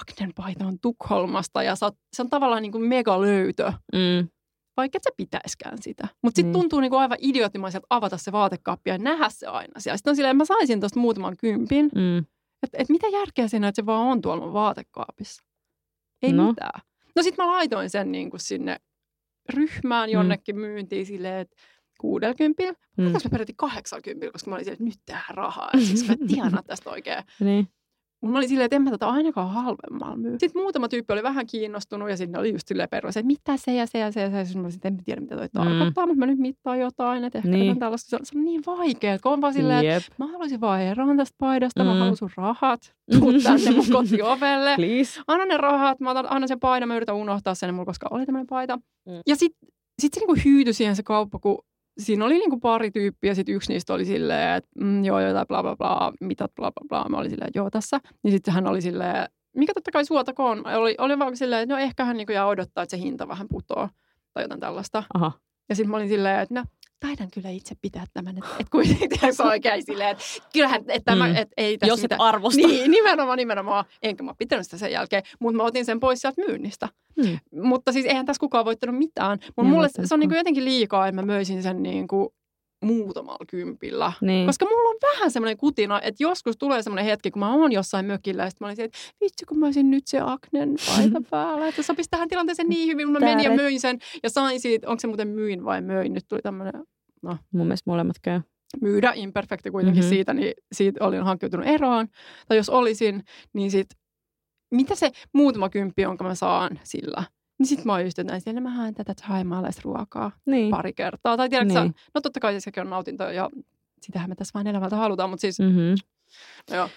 Aknen 0.00 0.32
paita 0.34 0.66
on 0.66 0.78
Tukholmasta 0.80 1.62
ja 1.62 1.74
oot, 1.82 1.94
se 2.12 2.22
on 2.22 2.30
tavallaan 2.30 2.62
niin 2.62 2.72
kuin 2.72 2.84
mega 2.84 3.20
löytö. 3.20 3.72
Mm. 3.92 4.28
Vaikka 4.76 4.96
et 4.96 5.02
sä 5.04 5.10
pitäiskään 5.16 5.82
sitä. 5.82 6.08
Mutta 6.22 6.36
sitten 6.36 6.50
mm. 6.54 6.60
tuntuu 6.60 6.80
niin 6.80 6.90
kuin 6.90 7.00
aivan 7.00 7.18
idioottimaiselta 7.20 7.86
avata 7.90 8.16
se 8.16 8.32
vaatekaappi 8.32 8.90
ja 8.90 8.98
nähdä 8.98 9.28
se 9.28 9.46
aina 9.46 9.80
siellä. 9.80 9.96
Sitten 9.96 10.10
on 10.10 10.16
silleen, 10.16 10.36
mä 10.36 10.44
saisin 10.44 10.80
tuosta 10.80 11.00
muutaman 11.00 11.36
kympin. 11.36 11.90
Mm. 11.94 12.18
Että 12.62 12.78
et 12.78 12.88
mitä 12.88 13.06
järkeä 13.08 13.48
siinä, 13.48 13.68
että 13.68 13.82
se 13.82 13.86
vaan 13.86 14.06
on 14.06 14.20
tuolla 14.20 14.44
mun 14.44 14.52
vaatekaapissa? 14.52 15.42
Ei 16.22 16.32
no. 16.32 16.48
mitään. 16.48 16.80
No 17.16 17.22
sitten 17.22 17.44
mä 17.44 17.52
laitoin 17.52 17.90
sen 17.90 18.12
niin 18.12 18.30
kuin 18.30 18.40
sinne 18.40 18.76
ryhmään 19.48 20.08
mm. 20.08 20.12
jonnekin 20.12 20.56
mm. 20.56 20.60
myyntiin 20.60 21.06
silleen, 21.06 21.40
että 21.40 21.56
60. 22.02 22.62
Mm. 22.96 23.04
Mä 23.04 23.18
peräti 23.30 23.52
80, 23.56 24.32
koska 24.32 24.50
mä 24.50 24.54
olin 24.54 24.64
silleen, 24.64 24.74
että 24.74 24.84
nyt 24.84 25.00
tähän 25.06 25.36
rahaa. 25.36 25.70
Ja 25.72 25.80
siksi 25.80 26.06
mä 26.06 26.14
tienaan 26.28 26.64
tästä 26.66 26.90
oikein. 26.90 27.24
niin. 27.40 27.68
Mä 28.22 28.38
olin 28.38 28.48
silleen, 28.48 28.64
että 28.64 28.76
en 28.76 28.82
mä 28.82 28.90
tätä 28.90 29.08
ainakaan 29.08 29.50
halvemmalla 29.50 30.16
myy. 30.16 30.36
Sitten 30.38 30.62
muutama 30.62 30.88
tyyppi 30.88 31.12
oli 31.12 31.22
vähän 31.22 31.46
kiinnostunut 31.46 32.10
ja 32.10 32.16
sitten 32.16 32.40
oli 32.40 32.52
just 32.52 32.68
silleen 32.68 32.88
perus, 32.88 33.16
että 33.16 33.26
mitä 33.26 33.56
se 33.56 33.74
ja 33.74 33.86
se 33.86 33.98
ja 33.98 34.12
se 34.12 34.20
ja 34.20 34.30
se. 34.30 34.36
Ja 34.36 34.44
sitten 34.44 34.62
mä 34.62 34.68
että 34.68 34.88
en 34.88 35.04
tiedä 35.04 35.20
mitä 35.20 35.36
toi 35.36 35.46
mm. 35.46 35.50
tarkoittaa, 35.52 36.06
mutta 36.06 36.18
mä 36.18 36.26
nyt 36.26 36.38
mittaan 36.38 36.80
jotain. 36.80 37.24
Että 37.24 37.38
ehkä 37.38 37.50
niin. 37.50 37.78
tällaista. 37.78 38.10
Se 38.10 38.16
on, 38.16 38.26
se 38.26 38.38
on 38.38 38.44
niin 38.44 38.62
vaikea, 38.66 39.18
kun 39.18 39.32
on 39.32 39.40
vaan 39.40 39.52
silleen, 39.52 39.84
yep. 39.84 39.96
että 39.96 40.14
mä 40.18 40.26
haluaisin 40.26 40.60
vaan 40.60 40.82
eroon 40.82 41.16
tästä 41.16 41.34
paidasta, 41.38 41.84
mm. 41.84 41.88
mä 41.88 41.94
haluan 41.94 42.16
sun 42.16 42.30
rahat. 42.36 42.94
Tuu 43.18 43.32
tänne 43.42 43.70
mun 43.70 43.86
kotiovelle. 43.92 44.76
Please. 44.76 45.20
Anna 45.26 45.44
ne 45.44 45.56
rahat, 45.56 46.00
mä 46.00 46.10
otan, 46.10 46.26
annan 46.30 46.48
sen 46.48 46.60
paidan, 46.60 46.88
mä 46.88 46.96
yritän 46.96 47.14
unohtaa 47.14 47.54
sen 47.54 47.74
mulla, 47.74 47.86
koska 47.86 48.08
oli 48.10 48.26
tämmöinen 48.26 48.46
paita. 48.46 48.76
Mm. 48.76 49.20
Ja 49.26 49.36
sitten 49.36 49.68
sit 49.98 50.14
se 50.14 50.20
niinku 50.20 50.36
hyytyi 50.44 50.72
siihen 50.74 50.96
se 50.96 51.02
kauppa, 51.02 51.38
kun 51.38 51.58
siinä 51.98 52.24
oli 52.24 52.38
niinku 52.38 52.60
pari 52.60 52.90
tyyppiä, 52.90 53.34
sitten 53.34 53.54
yksi 53.54 53.72
niistä 53.72 53.94
oli 53.94 54.04
silleen, 54.04 54.56
että 54.56 54.70
mm, 54.80 55.04
joo, 55.04 55.20
jotain 55.20 55.46
bla 55.46 55.62
bla 55.62 55.76
bla, 55.76 56.12
mitat 56.20 56.54
bla 56.54 56.72
bla 56.72 56.88
bla. 56.88 57.08
Mä 57.08 57.16
olin 57.16 57.30
silleen, 57.30 57.48
että 57.48 57.58
joo 57.58 57.70
tässä. 57.70 58.00
Ja 58.24 58.30
sitten 58.30 58.54
hän 58.54 58.66
oli 58.66 58.80
silleen, 58.80 59.28
mikä 59.56 59.74
totta 59.74 59.90
kai 59.90 60.04
suotakoon. 60.04 60.66
Oli, 60.66 60.94
oli 60.98 61.18
vaan 61.18 61.36
silleen, 61.36 61.62
että 61.62 61.74
no 61.74 61.80
ehkä 61.80 62.04
hän 62.04 62.16
niinku 62.16 62.32
jää 62.32 62.46
odottaa, 62.46 62.82
että 62.82 62.96
se 62.96 63.02
hinta 63.02 63.28
vähän 63.28 63.48
putoo 63.48 63.88
tai 64.32 64.44
jotain 64.44 64.60
tällaista. 64.60 65.02
Aha. 65.14 65.32
Ja 65.68 65.74
sitten 65.74 65.90
mä 65.90 65.96
olin 65.96 66.08
silleen, 66.08 66.40
että 66.40 66.54
no 66.54 66.64
taidan 67.02 67.28
kyllä 67.34 67.50
itse 67.50 67.74
pitää 67.82 68.04
tämän, 68.14 68.38
että 68.38 68.50
et 68.60 68.68
kuitenkin 68.68 69.34
se 69.34 69.42
oikein 69.42 69.82
silleen, 69.86 70.10
että 70.10 70.24
kyllähän, 70.52 70.80
että 70.88 71.12
tämä, 71.12 71.28
mm. 71.28 71.36
et 71.36 71.48
ei 71.56 71.78
tässä 71.78 71.92
Jos 71.92 72.04
et 72.04 72.12
arvosta. 72.18 72.66
Niin, 72.66 72.90
nimenomaan, 72.90 73.38
nimenomaan. 73.38 73.84
Enkä 74.02 74.22
mä 74.22 74.34
pitänyt 74.38 74.66
sitä 74.66 74.76
sen 74.76 74.92
jälkeen, 74.92 75.22
mutta 75.40 75.56
mä 75.56 75.62
otin 75.62 75.84
sen 75.84 76.00
pois 76.00 76.20
sieltä 76.20 76.42
myynnistä. 76.46 76.88
Mm. 77.16 77.38
Mutta 77.62 77.92
siis 77.92 78.06
eihän 78.06 78.26
tässä 78.26 78.40
kukaan 78.40 78.64
voittanut 78.64 78.98
mitään. 78.98 79.38
Mutta 79.56 79.70
mulle 79.70 79.88
se 79.88 80.14
on 80.14 80.20
niin 80.20 80.30
kuin 80.30 80.38
jotenkin 80.38 80.64
liikaa, 80.64 81.08
että 81.08 81.22
mä 81.22 81.26
möisin 81.26 81.62
sen 81.62 81.82
niin 81.82 82.08
kuin 82.08 82.28
muutamalla 82.82 83.44
kympillä. 83.50 84.12
Niin. 84.20 84.46
Koska 84.46 84.64
mulla 84.64 84.88
on 84.88 84.96
vähän 85.02 85.30
semmoinen 85.30 85.56
kutina, 85.56 86.00
että 86.00 86.22
joskus 86.22 86.56
tulee 86.56 86.82
semmoinen 86.82 87.04
hetki, 87.04 87.30
kun 87.30 87.40
mä 87.40 87.54
oon 87.54 87.72
jossain 87.72 88.06
mökillä, 88.06 88.42
ja 88.42 88.50
sitten 88.50 88.64
mä 88.64 88.68
olin 88.68 88.80
että 88.80 88.98
vitsi, 89.20 89.44
kun 89.44 89.58
mä 89.58 89.66
olisin 89.66 89.90
nyt 89.90 90.06
se 90.06 90.18
Aknen 90.20 90.74
paita 90.86 91.22
päällä, 91.30 91.68
että 91.68 91.82
sopisi 91.82 92.10
tähän 92.10 92.28
tilanteeseen 92.28 92.68
niin 92.68 92.88
hyvin, 92.88 93.10
mä 93.10 93.18
menin 93.18 93.44
ja 93.44 93.50
myin 93.50 93.80
sen, 93.80 93.98
ja 94.22 94.30
sain 94.30 94.60
siitä, 94.60 94.88
onko 94.88 95.00
se 95.00 95.06
muuten 95.06 95.28
myin 95.28 95.64
vai 95.64 95.80
möin, 95.80 96.12
nyt 96.12 96.24
tuli 96.28 96.40
tämmöinen, 96.42 96.82
no. 97.22 97.36
Mun 97.52 97.66
mielestä 97.66 97.90
molemmat 97.90 98.16
käy. 98.22 98.40
Myydä 98.80 99.12
imperfekti 99.14 99.70
kuitenkin 99.70 100.02
mm-hmm. 100.02 100.14
siitä, 100.14 100.34
niin 100.34 100.54
siitä 100.72 101.04
olin 101.04 101.22
hankkiutunut 101.22 101.66
eroon. 101.66 102.08
Tai 102.48 102.56
jos 102.56 102.70
olisin, 102.70 103.24
niin 103.52 103.70
sit, 103.70 103.86
mitä 104.70 104.94
se 104.94 105.10
muutama 105.32 105.68
kymppi, 105.68 106.02
jonka 106.02 106.24
mä 106.24 106.34
saan 106.34 106.80
sillä, 106.82 107.24
niin 107.58 107.66
sitten 107.66 107.86
mä 107.86 107.92
oon 107.92 108.04
just 108.04 108.18
näin, 108.18 108.42
että 108.46 108.60
mä 108.60 108.70
haen 108.70 108.94
tätä 108.94 109.14
thaimaalaisruokaa 109.14 110.32
niin. 110.46 110.70
pari 110.70 110.92
kertaa. 110.92 111.36
Tai 111.36 111.48
tiedätkö 111.48 111.80
niin. 111.80 111.94
no 112.14 112.20
totta 112.20 112.40
kai 112.40 112.60
sekin 112.60 112.80
on 112.80 112.90
nautinto 112.90 113.24
ja 113.24 113.50
sitähän 114.00 114.30
me 114.30 114.34
tässä 114.34 114.52
vain 114.54 114.66
elämältä 114.66 114.96
halutaan, 114.96 115.30
mutta 115.30 115.40
siis, 115.40 115.58
mm-hmm. 115.58 115.94
no 116.70 116.76
joo. 116.76 116.88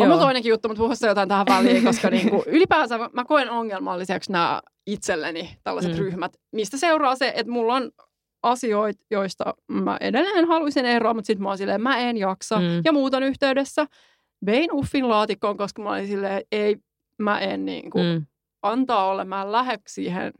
On 0.00 0.08
Joo. 0.08 0.18
toinenkin 0.18 0.50
juttu, 0.50 0.68
mutta 0.68 0.82
puhussa 0.82 1.06
jotain 1.06 1.28
tähän 1.28 1.46
väliin, 1.48 1.84
koska 1.84 2.10
niinku, 2.10 2.44
ylipäänsä 2.56 2.98
mä, 2.98 3.10
mä 3.12 3.24
koen 3.24 3.50
ongelmalliseksi 3.50 4.32
nämä 4.32 4.62
itselleni 4.86 5.58
tällaiset 5.64 5.92
mm. 5.92 5.98
ryhmät, 5.98 6.36
mistä 6.52 6.76
seuraa 6.76 7.16
se, 7.16 7.32
että 7.36 7.52
mulla 7.52 7.74
on 7.74 7.90
asioita, 8.42 9.04
joista 9.10 9.54
mä 9.68 9.96
edelleen 10.00 10.48
haluaisin 10.48 10.86
eroa, 10.86 11.14
mutta 11.14 11.26
sitten 11.26 11.42
mä 11.42 11.48
oon 11.48 11.58
silleen, 11.58 11.82
mä 11.82 11.98
en 11.98 12.16
jaksa. 12.16 12.58
Mm. 12.58 12.82
Ja 12.84 12.92
muutan 12.92 13.22
yhteydessä. 13.22 13.86
Vein 14.46 14.72
uffin 14.72 15.08
laatikkoon, 15.08 15.56
koska 15.56 15.82
mä 15.82 15.90
olin 15.90 16.06
silleen, 16.06 16.42
ei, 16.52 16.76
mä 17.18 17.38
en 17.38 17.64
niin 17.64 17.90
kuin, 17.90 18.06
mm 18.06 18.26
antaa 18.62 19.06
olla, 19.06 19.24
mä 19.24 19.42
en 19.42 19.52
lähde 19.52 19.78
siihen 19.86 20.32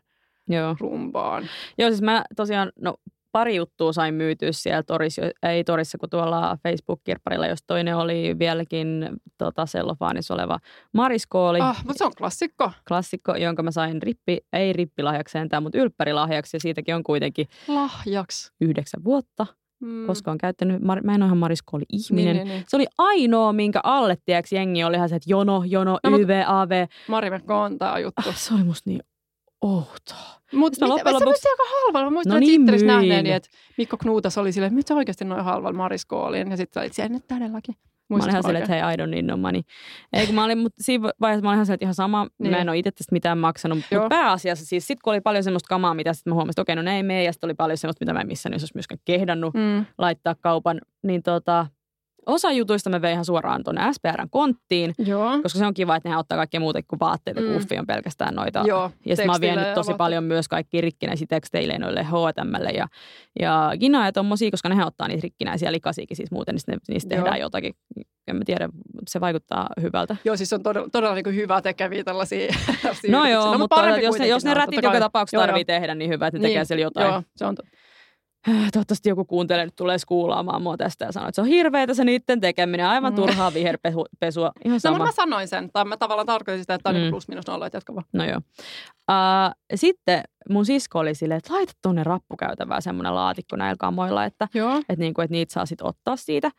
Joo. 0.48 0.76
rumpaan. 0.80 1.48
Joo, 1.78 1.90
siis 1.90 2.02
mä 2.02 2.24
tosiaan, 2.37 2.72
no 2.80 2.94
pari 3.32 3.56
juttua 3.56 3.92
sain 3.92 4.14
myytyä 4.14 4.52
siellä 4.52 4.82
torissa, 4.82 5.22
ei 5.42 5.64
torissa 5.64 5.98
kuin 5.98 6.10
tuolla 6.10 6.58
Facebook-kirpparilla, 6.62 7.46
jos 7.46 7.62
toinen 7.66 7.96
oli 7.96 8.36
vieläkin 8.38 9.08
tota, 9.38 9.66
sellofaanissa 9.66 10.34
oleva 10.34 10.58
mariskooli. 10.92 11.60
Ah, 11.60 11.84
mutta 11.84 11.98
se 11.98 12.04
on 12.04 12.12
klassikko. 12.18 12.72
Klassikko, 12.88 13.34
jonka 13.36 13.62
mä 13.62 13.70
sain 13.70 14.02
rippi, 14.02 14.38
ei 14.52 14.72
rippilahjaksi 14.72 15.32
sentään, 15.32 15.62
mutta 15.62 15.78
ylppärilahjaksi 15.78 16.56
ja 16.56 16.60
siitäkin 16.60 16.94
on 16.94 17.02
kuitenkin 17.02 17.46
lahjaksi 17.68 18.52
yhdeksän 18.60 19.04
vuotta. 19.04 19.46
Mm. 19.80 20.06
koska 20.06 20.30
on 20.30 20.38
käyttänyt, 20.38 20.82
mä 20.82 20.92
en 20.92 21.22
ole 21.22 21.24
ihan 21.24 21.38
Mariskooli-ihminen. 21.38 22.36
Niin, 22.36 22.46
niin, 22.46 22.54
niin. 22.54 22.64
Se 22.68 22.76
oli 22.76 22.86
ainoa, 22.98 23.52
minkä 23.52 23.80
alle, 23.82 24.16
tiedätkö, 24.24 24.54
jengi 24.54 24.84
oli 24.84 24.96
ihan 24.96 25.08
se, 25.08 25.16
että 25.16 25.30
jono, 25.30 25.64
jono, 25.66 25.98
no, 26.04 26.18
YV, 26.18 26.42
AV. 26.46 26.86
Marimekko 27.08 27.60
on 27.60 27.72
juttu. 28.02 28.28
Ah, 28.28 28.36
se 28.36 28.54
oli 28.54 28.64
musta 28.64 28.90
niin 28.90 29.00
outoa. 29.68 30.38
Mutta 30.52 30.88
loppujen 30.88 31.14
lopuksi... 31.14 31.42
Se 31.42 31.48
aika 31.48 31.62
halvalla. 31.83 32.11
Mä 32.11 32.14
muistan, 32.14 32.35
no 32.35 32.40
niin, 32.40 32.61
Twitterissä 32.61 32.87
nähneeni, 32.87 33.33
että 33.33 33.48
Mikko 33.78 33.96
Knuutas 33.96 34.38
oli 34.38 34.52
silleen, 34.52 34.78
että 34.78 34.94
oikeasti 34.94 35.24
noin 35.24 35.44
halvalla 35.44 35.76
Mariskooliin. 35.76 36.50
Ja 36.50 36.57
sitten 36.57 36.83
olit 36.83 36.92
nyt 37.09 37.26
todellakin. 37.26 37.74
Mä 38.09 38.16
olin 38.16 38.31
ihan 38.31 38.42
silleen, 38.42 38.62
että 38.62 38.74
hei, 38.74 38.94
I 38.94 38.96
don't 38.96 39.11
need 39.11 39.24
no 39.24 39.37
money. 39.37 39.61
Ei, 40.12 40.26
kun 40.26 40.35
mä 40.35 40.44
olin, 40.44 40.59
mutta 40.59 40.83
siinä 40.83 41.11
vaiheessa 41.20 41.42
mä 41.42 41.48
olin 41.48 41.57
ihan 41.57 41.66
silleen, 41.66 41.74
että 41.74 41.85
ihan 41.85 41.94
sama, 41.94 42.26
niin. 42.38 42.50
mä 42.50 42.59
en 42.59 42.68
ole 42.68 42.78
itse 42.78 42.90
tästä 42.90 43.12
mitään 43.12 43.38
maksanut. 43.38 43.78
Mutta 43.78 44.09
pääasiassa 44.09 44.66
siis 44.66 44.87
sit 44.87 45.02
kun 45.02 45.12
oli 45.12 45.20
paljon 45.20 45.44
semmoista 45.44 45.68
kamaa, 45.68 45.94
mitä 45.94 46.12
sitten 46.12 46.31
mä 46.31 46.35
huomasin, 46.35 46.52
että 46.52 46.62
okei, 46.62 46.76
no 46.76 46.83
ne 46.83 46.96
ei 46.96 47.02
mene, 47.02 47.24
ja 47.24 47.33
sitten 47.33 47.46
oli 47.46 47.54
paljon 47.54 47.78
semmoista, 47.78 48.04
mitä 48.04 48.12
mä 48.12 48.20
en 48.20 48.26
missään 48.26 48.52
olisi 48.52 48.66
myöskään 48.74 49.00
kehdannut 49.04 49.54
mm. 49.54 49.87
laittaa 49.98 50.35
kaupan, 50.35 50.81
niin 51.02 51.22
tota, 51.22 51.66
osa 52.28 52.52
jutuista 52.52 52.90
me 52.90 53.02
vei 53.02 53.12
ihan 53.12 53.24
suoraan 53.24 53.64
tuonne 53.64 53.92
SPRn 53.92 54.30
konttiin, 54.30 54.94
Joo. 54.98 55.42
koska 55.42 55.58
se 55.58 55.66
on 55.66 55.74
kiva, 55.74 55.96
että 55.96 56.08
ne 56.08 56.16
ottaa 56.16 56.38
kaikkea 56.38 56.60
muuta 56.60 56.80
kuin 56.82 57.00
vaatteita, 57.00 57.40
mm. 57.40 57.56
uffi 57.56 57.78
on 57.78 57.86
pelkästään 57.86 58.34
noita. 58.34 58.64
Joo, 58.66 58.90
ja 59.06 59.16
sitten 59.16 59.26
mä 59.26 59.32
oon 59.32 59.40
vienyt 59.40 59.74
tosi 59.74 59.88
vaat... 59.88 59.98
paljon 59.98 60.24
myös 60.24 60.48
kaikki 60.48 60.80
rikkinäisiä 60.80 61.26
teksteille 61.30 61.78
noille 61.78 62.02
H&Mlle 62.04 62.70
ja, 62.70 62.86
ja 63.40 63.72
Gina 63.80 64.06
ja 64.06 64.12
tommosia, 64.12 64.50
koska 64.50 64.68
ne 64.68 64.84
ottaa 64.84 65.08
niitä 65.08 65.22
rikkinäisiä 65.22 65.72
likasiakin 65.72 66.16
siis 66.16 66.30
muuten, 66.30 66.54
niin 66.54 66.62
ne, 66.66 66.76
niistä 66.88 67.14
Joo. 67.14 67.22
tehdään 67.22 67.40
jotakin. 67.40 67.74
En 68.26 68.36
mä 68.36 68.42
tiedä, 68.46 68.68
se 69.08 69.20
vaikuttaa 69.20 69.68
hyvältä. 69.80 70.16
Joo, 70.24 70.36
siis 70.36 70.52
on 70.52 70.62
todella, 70.62 70.88
todella 70.92 71.14
niin 71.14 71.34
hyvä 71.34 71.62
tekeviä 71.62 72.04
tällaisia 72.04 72.54
No 73.08 73.26
joo, 73.26 73.52
no, 73.52 73.58
mutta 73.58 73.98
jos 74.00 74.18
ne, 74.18 74.26
jos 74.26 74.44
ne 74.44 74.54
rätit 74.54 74.82
joka 74.82 75.00
tapauksessa 75.00 75.46
tarvii 75.46 75.64
tehdä, 75.64 75.94
niin 75.94 76.10
hyvä, 76.10 76.26
että 76.26 76.38
ne 76.38 76.42
niin, 76.42 76.50
tekee 76.50 76.64
siellä 76.64 76.82
jotain. 76.82 77.06
Joo, 77.06 77.22
se 77.36 77.46
on 77.46 77.54
totta. 77.54 77.78
Toivottavasti 78.72 79.08
joku 79.08 79.24
kuuntelee 79.24 79.64
nyt 79.64 79.76
tulee 79.76 79.98
skuulaamaan 79.98 80.62
mua 80.62 80.76
tästä 80.76 81.04
ja 81.04 81.12
sanoo, 81.12 81.28
että 81.28 81.37
se 81.37 81.40
on 81.40 81.46
hirveetä 81.46 81.94
se 81.94 82.04
niiden 82.04 82.40
tekeminen, 82.40 82.87
aivan 82.87 83.12
mm. 83.12 83.16
turhaa 83.16 83.54
viherpesua. 83.54 84.52
Ihan 84.64 84.80
sama. 84.80 84.98
No, 84.98 85.04
mä 85.04 85.12
sanoin 85.12 85.48
sen, 85.48 85.70
tai 85.72 85.84
mä 85.84 85.96
tavallaan 85.96 86.26
tarkoitin 86.26 86.62
sitä, 86.62 86.74
että 86.74 86.88
on 86.88 86.96
mm. 86.96 87.11
plus 87.11 87.28
minus 87.28 87.46
nolla, 87.46 87.66
että 87.66 87.76
jatka 87.76 87.94
vaan. 87.94 88.06
No 88.12 88.24
joo. 88.24 88.40
Uh, 89.11 89.54
sitten 89.74 90.22
mun 90.48 90.66
sisko 90.66 90.98
oli 90.98 91.14
silleen, 91.14 91.38
että 91.38 91.54
laita 91.54 91.72
tuonne 91.82 92.04
rappukäytävään 92.04 92.82
semmoinen 92.82 93.14
laatikko 93.14 93.56
näillä 93.56 93.76
kamoilla, 93.78 94.24
että, 94.24 94.48
että, 94.88 94.94
niin 94.98 95.14
kuin, 95.14 95.24
että 95.24 95.32
niitä 95.32 95.52
saa 95.52 95.66
sitten 95.66 95.87
ottaa 95.87 96.16
siitä. 96.16 96.50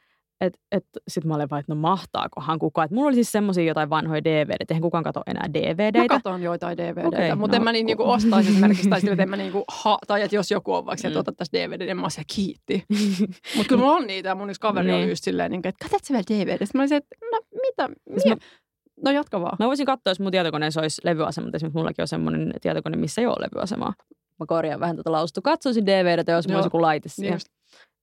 Et, 0.41 0.59
et, 0.71 0.85
Sitten 1.07 1.27
mä 1.27 1.35
olin 1.35 1.49
vaan, 1.49 1.59
että 1.59 1.75
no 1.75 1.81
mahtaakohan 1.81 2.59
kukaan. 2.59 2.85
Et 2.85 2.91
mulla 2.91 3.07
oli 3.07 3.15
siis 3.15 3.31
semmoisia 3.31 3.63
jotain 3.63 3.89
vanhoja 3.89 4.23
DVD, 4.23 4.65
eihän 4.69 4.81
kukaan 4.81 5.03
katso 5.03 5.21
enää 5.27 5.53
DVDitä. 5.53 5.99
Mä 5.99 6.07
katson 6.07 6.43
joitain 6.43 6.77
DVDitä, 6.77 7.07
okay, 7.07 7.35
mutta 7.35 7.57
no, 7.57 7.61
en 7.61 7.63
mä 7.63 7.71
niin, 7.71 7.85
niinku 7.85 8.09
ostaisi 8.09 8.49
esimerkiksi, 8.49 8.89
tai, 8.89 9.01
sille, 9.01 9.13
että 9.13 9.25
mä 9.25 9.37
niinku, 9.37 9.63
ha, 9.71 9.97
tai 10.07 10.21
että 10.21 10.35
jos 10.35 10.51
joku 10.51 10.73
on 10.73 10.85
vaikka, 10.85 11.07
että 11.07 11.19
mm. 11.19 11.25
otat 11.27 11.53
DVD, 11.53 11.85
niin 11.85 11.97
mä 11.97 12.03
olisin, 12.03 12.23
kiitti. 12.35 12.83
mutta 13.55 13.69
kyllä 13.69 13.81
mulla 13.81 13.95
on 13.95 14.07
niitä, 14.07 14.29
ja 14.29 14.35
mun 14.35 14.49
yksi 14.49 14.61
kaveri 14.61 14.87
niin. 14.87 14.97
oli 14.97 15.09
just 15.09 15.23
silleen, 15.23 15.51
niin, 15.51 15.67
että 15.67 15.85
katsot 15.85 16.03
sä 16.03 16.13
vielä 16.13 16.23
DVD? 16.29 16.65
Sitten 16.65 16.79
mä 16.79 16.81
olisin, 16.81 16.97
että 16.97 17.15
no 17.31 17.39
mitä, 17.51 17.89
mitä? 18.09 18.45
No 19.05 19.11
jatka 19.11 19.41
vaan. 19.41 19.55
Mä 19.59 19.67
voisin 19.67 19.85
katsoa, 19.85 20.11
jos 20.11 20.19
mun 20.19 20.31
tietokoneessa 20.31 20.81
olisi 20.81 21.01
levyasema, 21.03 21.45
mutta 21.45 21.55
esimerkiksi 21.55 21.77
mullakin 21.77 22.03
on 22.03 22.07
semmoinen 22.07 22.53
tietokone, 22.61 22.97
missä 22.97 23.21
ei 23.21 23.27
ole 23.27 23.35
levyasemaa. 23.39 23.93
Mä 24.39 24.45
korjaan 24.47 24.79
vähän 24.79 24.95
tuota 24.95 25.11
laustu. 25.11 25.41
Katsoisin 25.41 25.85
DVDtä, 25.85 26.31
jos 26.31 26.47
mulla 26.47 26.57
olisi 26.57 26.67
joku 26.67 26.81
laite 26.81 27.09
siihen. 27.09 27.31
Niin 27.37 27.58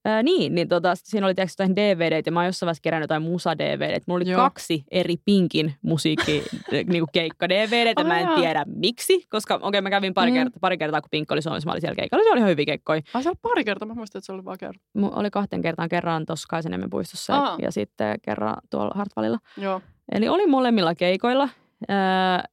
Ää, 0.06 0.22
niin, 0.22 0.54
niin 0.54 0.68
tota, 0.68 0.94
siinä 0.94 1.26
oli 1.26 1.34
tietysti 1.34 1.62
jotain 1.62 1.76
DVD, 1.76 2.22
ja 2.26 2.32
mä 2.32 2.40
oon 2.40 2.46
jossain 2.46 2.66
vaiheessa 2.66 2.82
kerännyt 2.82 3.04
jotain 3.04 3.22
musa-DVD. 3.22 4.00
Mulla 4.06 4.22
oli 4.22 4.30
Joo. 4.30 4.40
kaksi 4.40 4.84
eri 4.90 5.16
Pinkin 5.24 5.74
musiikki 5.82 6.44
niinku 6.70 7.08
keikka-DVD, 7.12 7.92
oh, 7.96 8.06
mä 8.06 8.20
en 8.20 8.28
tiedä 8.40 8.64
miksi, 8.76 9.26
koska 9.30 9.54
okei 9.54 9.68
okay, 9.68 9.80
mä 9.80 9.90
kävin 9.90 10.14
pari, 10.14 10.30
mm. 10.30 10.34
kertaa, 10.34 10.58
pari 10.60 10.78
kertaa, 10.78 11.00
kun 11.00 11.10
Pink 11.10 11.32
oli 11.32 11.42
Suomessa, 11.42 11.66
mä 11.66 11.72
olin 11.72 11.80
siellä 11.80 11.96
keikalla, 11.96 12.24
se 12.24 12.30
oli 12.30 12.38
ihan 12.38 12.50
hyviä 12.50 12.64
keikkoja. 12.64 13.02
Ai 13.14 13.22
se 13.22 13.28
oli 13.28 13.38
pari 13.42 13.64
kertaa, 13.64 13.88
mä 13.88 13.94
muistan, 13.94 14.18
että 14.18 14.26
se 14.26 14.32
oli 14.32 14.44
vaan 14.44 14.58
kerran. 14.58 14.80
Mulla 14.94 15.16
oli 15.16 15.30
kahten 15.30 15.62
kertaan, 15.62 15.88
kerran 15.88 16.26
tuossa 16.26 16.46
Kaisaniemen 16.50 16.90
puistossa 16.90 17.36
Aa. 17.36 17.56
ja 17.62 17.72
sitten 17.72 18.18
kerran 18.22 18.56
tuolla 18.70 18.92
Hartwallilla. 18.94 19.38
Joo. 19.56 19.80
Eli 20.12 20.28
oli 20.28 20.46
molemmilla 20.46 20.94
keikoilla. 20.94 21.48
Öö, 21.90 21.96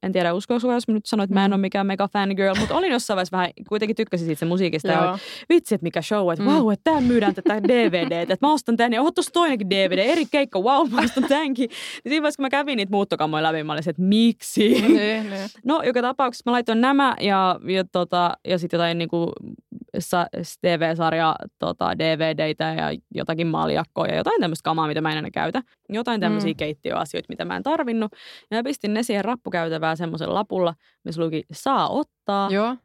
en 0.02 0.12
tiedä 0.12 0.32
uskoako 0.32 0.72
jos 0.72 0.88
mä 0.88 0.94
nyt 0.94 1.06
sanoin, 1.06 1.24
että 1.24 1.34
mä 1.34 1.44
en 1.44 1.50
mm. 1.50 1.54
ole 1.54 1.60
mikään 1.60 1.86
mega 1.86 2.08
fangirl, 2.08 2.54
mutta 2.60 2.74
olin 2.74 2.92
jossain 2.92 3.16
vaiheessa 3.16 3.36
vähän, 3.36 3.50
kuitenkin 3.68 3.96
tykkäsin 3.96 4.26
siitä 4.26 4.38
se 4.38 4.44
musiikista. 4.44 4.88
ja 4.88 5.18
vitsi, 5.48 5.74
että 5.74 5.82
mikä 5.82 6.02
show, 6.02 6.32
että 6.32 6.44
mm. 6.44 6.50
wow, 6.50 6.72
että 6.72 6.84
täällä 6.84 7.08
myydään 7.08 7.34
tätä 7.34 7.62
DVD, 7.62 8.30
että 8.30 8.46
mä 8.46 8.52
ostan 8.52 8.76
tän 8.76 8.92
ja 8.92 9.02
oot 9.02 9.14
tuossa 9.14 9.32
toinenkin 9.32 9.70
DVD, 9.70 9.98
eri 9.98 10.26
keikka, 10.26 10.60
wow, 10.60 10.90
mä 10.90 11.00
ostan 11.00 11.24
tämänkin. 11.28 11.70
Ja 12.04 12.10
siinä 12.10 12.22
vaiheessa, 12.22 12.36
kun 12.36 12.44
mä 12.44 12.50
kävin 12.50 12.76
niitä 12.76 12.90
muuttokammoja 12.90 13.42
läpi, 13.42 13.62
mä 13.62 13.72
olisin, 13.72 13.90
että 13.90 14.02
miksi? 14.02 14.82
Ne, 14.94 15.22
ne. 15.30 15.46
No, 15.64 15.82
joka 15.82 16.02
tapauksessa 16.02 16.50
mä 16.50 16.52
laitoin 16.52 16.80
nämä 16.80 17.16
ja, 17.20 17.60
ja, 17.68 17.84
tota, 17.92 18.36
ja 18.48 18.58
sitten 18.58 18.78
jotain 18.78 18.98
niin 18.98 19.08
kuin, 19.08 19.30
TV-sarja 20.60 21.36
tota, 21.58 21.98
DVDitä 21.98 22.64
ja 22.64 22.98
jotakin 23.14 23.46
maljakkoa 23.46 24.06
ja 24.06 24.16
jotain 24.16 24.40
tämmöistä 24.40 24.64
kamaa, 24.64 24.86
mitä 24.86 25.00
mä 25.00 25.12
en 25.12 25.18
enää 25.18 25.30
käytä. 25.30 25.62
Jotain 25.88 26.20
tämmöisiä 26.20 26.52
mm. 26.52 26.56
keittiöasioita, 26.56 27.26
mitä 27.28 27.44
mä 27.44 27.56
en 27.56 27.62
tarvinnut. 27.62 28.12
Ja 28.50 28.56
mä 28.56 28.62
pistin 28.62 28.94
ne 28.94 29.02
siihen 29.02 29.24
rappukäytävään 29.24 29.96
semmoisen 29.96 30.34
lapulla, 30.34 30.74
missä 31.04 31.22
luki 31.22 31.42
saa 31.52 31.88
ottaa. 31.88 32.50
Joo. 32.50 32.76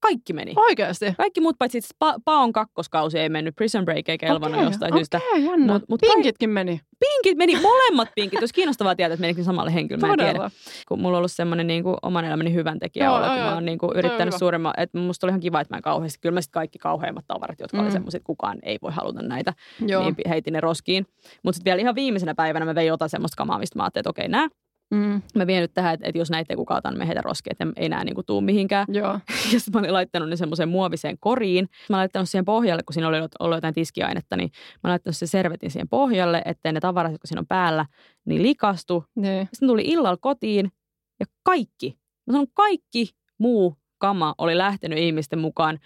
Kaikki 0.00 0.32
meni. 0.32 0.52
Oikeasti? 0.56 1.14
Kaikki 1.16 1.40
muut, 1.40 1.56
paitsi 1.58 1.78
pa- 2.04 2.20
Paon 2.24 2.52
kakkoskausi 2.52 3.18
ei 3.18 3.28
mennyt, 3.28 3.56
Prison 3.56 3.84
Break 3.84 4.08
ei 4.08 4.18
kelvannut 4.18 4.58
okay, 4.58 4.64
jostain 4.64 4.92
okay, 4.92 4.98
syystä. 4.98 5.20
Okei, 5.30 5.44
jännä. 5.44 5.72
Mut, 5.72 5.82
mut 5.88 6.00
Pinkitkin 6.00 6.50
meni. 6.50 6.80
Pinkit 7.00 7.38
meni, 7.38 7.60
molemmat 7.60 8.08
pinkit. 8.14 8.38
Olisi 8.38 8.54
kiinnostavaa 8.54 8.96
tietää, 8.96 9.14
että 9.14 9.20
menikö 9.20 9.44
samalle 9.44 9.74
henkilölle. 9.74 10.06
Mä 10.06 10.12
en 10.12 10.18
tiedä. 10.18 10.50
Kun 10.88 11.00
mulla 11.00 11.16
on 11.16 11.18
ollut 11.18 11.32
semmoinen 11.32 11.66
niin 11.66 11.82
kuin, 11.82 11.96
oman 12.02 12.24
elämäni 12.24 12.54
hyvän 12.54 12.78
tekijä 12.78 13.04
joo, 13.04 13.16
olla, 13.16 13.28
kun 13.28 13.38
mä 13.38 13.54
oon 13.54 13.64
niin 13.64 13.78
kuin, 13.78 13.96
yrittänyt 13.96 14.34
suuremman. 14.38 14.74
Että 14.76 14.98
musta 14.98 15.26
oli 15.26 15.30
ihan 15.30 15.40
kiva, 15.40 15.60
että 15.60 15.74
mä 15.74 15.78
en 15.78 15.82
kauheasti. 15.82 16.18
Kyllä 16.20 16.34
mä 16.34 16.40
sitten 16.40 16.60
kaikki 16.60 16.78
kauheimmat 16.78 17.24
tavarat, 17.28 17.60
jotka 17.60 17.76
mm. 17.76 17.82
oli 17.82 17.92
semmoiset, 17.92 18.22
kukaan 18.24 18.58
ei 18.62 18.78
voi 18.82 18.92
haluta 18.92 19.22
näitä, 19.22 19.52
joo. 19.86 20.02
niin 20.02 20.14
heitin 20.28 20.52
ne 20.52 20.60
roskiin. 20.60 21.06
Mutta 21.42 21.56
sitten 21.56 21.70
vielä 21.70 21.80
ihan 21.80 21.94
viimeisenä 21.94 22.34
päivänä 22.34 22.64
mä 22.64 22.74
vein 22.74 22.88
jotain 22.88 23.08
semmoista 23.08 23.36
kamaa, 23.36 23.58
mistä 23.58 23.78
mä 23.78 23.82
ajattelin, 23.82 24.02
että 24.02 24.10
okei, 24.10 24.28
nää 24.28 24.48
Mm. 24.90 25.22
Mä 25.34 25.46
vien 25.46 25.62
nyt 25.62 25.74
tähän, 25.74 25.94
että, 25.94 26.06
että 26.08 26.18
jos 26.18 26.30
näitä 26.30 26.56
kukaan 26.56 26.78
otan, 26.78 26.98
me 26.98 27.06
heitä 27.06 27.22
roskia, 27.22 27.50
että 27.50 27.66
ei 27.76 27.86
enää 27.86 28.04
niinku 28.04 28.22
tuu 28.22 28.40
mihinkään. 28.40 28.86
Joo. 28.88 29.12
Ja 29.52 29.60
sitten 29.60 29.72
mä 29.72 29.78
olin 29.78 29.92
laittanut 29.92 30.28
ne 30.28 30.36
semmoiseen 30.36 30.68
muoviseen 30.68 31.16
koriin. 31.20 31.68
Mä 31.88 31.96
olin 31.96 32.00
laittanut 32.00 32.28
siihen 32.28 32.44
pohjalle, 32.44 32.82
kun 32.82 32.94
siinä 32.94 33.08
oli 33.08 33.16
ollut 33.40 33.56
jotain 33.56 33.74
tiskiainetta, 33.74 34.36
niin 34.36 34.50
mä 34.52 34.88
olin 34.88 34.92
laittanut 34.92 35.16
sen 35.16 35.28
servetin 35.28 35.70
siihen 35.70 35.88
pohjalle, 35.88 36.42
ettei 36.44 36.72
ne 36.72 36.80
tavarat, 36.80 37.12
jotka 37.12 37.28
siinä 37.28 37.40
on 37.40 37.46
päällä, 37.46 37.86
niin 38.24 38.42
likastu. 38.42 39.04
Ne. 39.16 39.48
Sitten 39.52 39.68
tuli 39.68 39.82
illalla 39.84 40.16
kotiin 40.16 40.72
ja 41.20 41.26
kaikki, 41.42 41.98
mä 42.26 42.32
sanon 42.32 42.46
kaikki 42.54 43.10
muu 43.38 43.76
kama 43.98 44.34
oli 44.38 44.58
lähtenyt 44.58 44.98
ihmisten 44.98 45.38
mukaan 45.38 45.78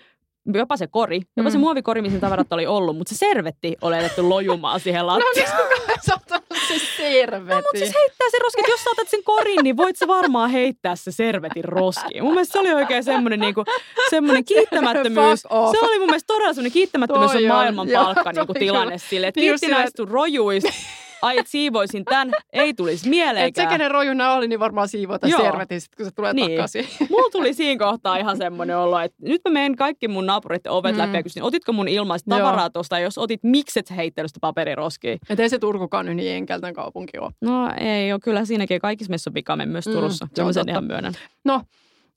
jopa 0.54 0.76
se 0.76 0.86
kori, 0.86 1.20
jopa 1.36 1.48
mm. 1.48 1.52
se 1.52 1.58
muovikori, 1.58 2.02
missä 2.02 2.20
tavarat 2.20 2.52
oli 2.52 2.66
ollut, 2.66 2.96
mutta 2.96 3.14
se 3.14 3.18
servetti 3.18 3.76
oli 3.82 3.98
alettu 3.98 4.28
lojumaan 4.28 4.80
siihen 4.80 5.06
lattiaan. 5.06 5.58
No 5.58 5.64
miksi 5.64 5.78
kukaan 5.78 5.98
saattanut 6.02 6.44
se 6.68 6.78
servetti? 6.96 7.54
No 7.54 7.56
mutta 7.56 7.78
siis 7.78 7.94
heittää 7.94 8.30
se 8.30 8.38
roski, 8.38 8.70
jos 8.70 8.84
saatat 8.84 9.08
sen 9.08 9.24
korin, 9.24 9.60
niin 9.62 9.76
voit 9.76 9.96
sä 9.96 10.06
varmaan 10.06 10.50
heittää 10.50 10.96
se 10.96 11.12
servetin 11.12 11.64
roskiin. 11.64 12.24
Mun 12.24 12.32
mielestä 12.32 12.52
se 12.52 12.58
oli 12.58 12.74
oikein 12.74 13.04
semmoinen, 13.04 13.40
niinku, 13.40 13.64
semmoinen 14.10 14.44
kiittämättömyys. 14.44 15.40
Se 15.40 15.78
oli 15.80 15.98
mun 15.98 16.06
mielestä 16.06 16.26
todella 16.26 16.52
semmoinen 16.52 16.72
kiittämättömyys 16.72 17.34
on 17.34 17.44
maailman 17.44 17.88
palkka 17.94 18.32
niinku, 18.32 18.54
tilanne 18.54 18.98
sille, 18.98 19.26
että 19.26 19.40
niin 19.40 19.50
kiitti 19.50 19.68
näistä 19.68 20.02
rojuista 20.10 20.72
ai 21.24 21.38
et 21.38 21.46
siivoisin 21.46 22.04
tämän, 22.04 22.32
ei 22.52 22.74
tulisi 22.74 23.08
mieleenkään. 23.08 23.66
Et 23.66 23.70
se, 23.70 23.76
kenen 23.76 23.90
rojuna 23.90 24.32
oli, 24.32 24.48
niin 24.48 24.60
varmaan 24.60 24.88
siivoita 24.88 25.28
servetin 25.28 25.80
sit, 25.80 25.96
kun 25.96 26.06
se 26.06 26.12
tulee 26.12 26.32
niin. 26.32 26.50
takaisin. 26.50 26.86
Mulla 27.10 27.30
tuli 27.32 27.54
siinä 27.54 27.84
kohtaa 27.84 28.16
ihan 28.16 28.36
semmoinen 28.36 28.78
olo, 28.78 29.00
että 29.00 29.16
nyt 29.22 29.40
mä 29.44 29.50
menen 29.50 29.76
kaikki 29.76 30.08
mun 30.08 30.26
naapurit 30.26 30.66
ovet 30.66 30.94
mm. 30.94 30.98
läpi 30.98 31.16
ja 31.16 31.22
kysyn, 31.22 31.42
otitko 31.42 31.72
mun 31.72 31.88
ilmaista 31.88 32.36
tavaraa 32.36 32.70
tuosta, 32.70 32.98
jos 32.98 33.18
otit, 33.18 33.40
miksi 33.42 33.80
et 33.80 33.96
heittänyt 33.96 34.30
sitä 34.30 34.40
paperiroskiin? 34.40 35.18
Et 35.30 35.40
ei 35.40 35.48
se 35.48 35.58
Turkukaan 35.58 36.06
nyt 36.06 36.16
niin 36.16 36.32
enkeltän 36.32 36.74
kaupunki 36.74 37.18
ole. 37.18 37.30
No 37.40 37.70
ei 37.80 38.12
ole, 38.12 38.20
kyllä 38.20 38.44
siinäkin 38.44 38.80
kaikissa 38.80 39.10
meissä 39.10 39.30
on 39.30 39.34
vikamme 39.34 39.66
myös 39.66 39.86
mm, 39.86 39.92
Turussa. 39.92 40.26
Mm, 40.26 40.52
sen 40.52 40.68
ihan 40.68 40.84
myönnän. 40.84 41.12
No, 41.44 41.62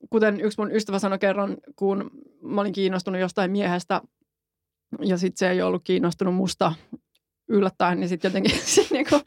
kuten 0.09 0.41
yksi 0.41 0.61
mun 0.61 0.71
ystävä 0.71 0.99
sanoi 0.99 1.19
kerran, 1.19 1.57
kun 1.75 2.11
mä 2.41 2.61
olin 2.61 2.73
kiinnostunut 2.73 3.21
jostain 3.21 3.51
miehestä, 3.51 4.01
ja 5.01 5.17
sitten 5.17 5.37
se 5.37 5.49
ei 5.49 5.61
ollut 5.61 5.81
kiinnostunut 5.83 6.35
musta 6.35 6.73
yllättäen, 7.49 7.99
niin 7.99 8.09
sitten 8.09 8.29
jotenkin 8.29 8.51
niin 8.91 9.05
kuin, 9.09 9.21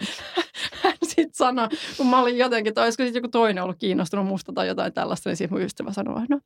hän 0.82 0.94
sitten 1.02 1.34
sanoi, 1.34 1.68
kun 1.96 2.06
mä 2.06 2.20
olin 2.20 2.38
jotenkin, 2.38 2.74
tai 2.74 2.84
olisiko 2.84 3.04
sitten 3.04 3.20
joku 3.20 3.28
toinen 3.28 3.64
ollut 3.64 3.76
kiinnostunut 3.78 4.26
musta 4.26 4.52
tai 4.52 4.68
jotain 4.68 4.92
tällaista, 4.92 5.30
niin 5.30 5.36
sitten 5.36 5.58
mun 5.58 5.64
ystävä 5.64 5.92
sanoi, 5.92 6.22
että 6.22 6.34
no 6.34 6.40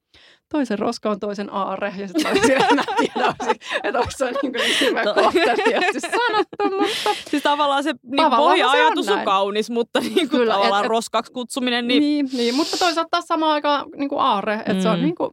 toisen 0.52 0.78
roska 0.78 1.10
on 1.10 1.20
toisen 1.20 1.52
aare. 1.52 1.94
Ja 1.96 2.08
sitten 2.08 2.22
mä 2.22 2.30
olisin, 2.30 2.62
että 2.62 2.74
mä 2.74 2.82
tiedä, 2.96 3.34
että 3.84 3.98
onko 3.98 4.10
se 4.16 4.24
niin 4.24 4.52
kuin 4.52 4.52
niin 4.52 4.80
hyvä 4.80 5.04
kohteliaasti 5.04 6.00
sanottu, 6.00 6.80
mutta... 6.80 7.22
Siis 7.30 7.42
tavallaan 7.42 7.82
se 7.82 7.94
niin 8.02 8.30
pohja-ajatus 8.36 9.08
on, 9.08 9.18
on 9.18 9.24
kaunis, 9.24 9.70
mutta 9.70 10.00
niin 10.00 10.14
kuin 10.14 10.28
Kyllä, 10.28 10.54
tavallaan 10.54 10.84
et, 10.84 10.88
roskaksi 10.88 11.32
kutsuminen. 11.32 11.88
Niin... 11.88 12.00
niin, 12.00 12.28
niin 12.32 12.54
mutta 12.54 12.76
toisaalta 12.76 13.08
taas 13.10 13.24
samaan 13.24 13.52
aikaan 13.52 13.86
niin 13.96 14.08
kuin 14.08 14.20
aare, 14.20 14.54
että 14.54 14.72
mm. 14.72 14.80
se 14.80 14.88
on 14.88 14.98
mm. 14.98 15.04
niin 15.04 15.14
kuin 15.14 15.30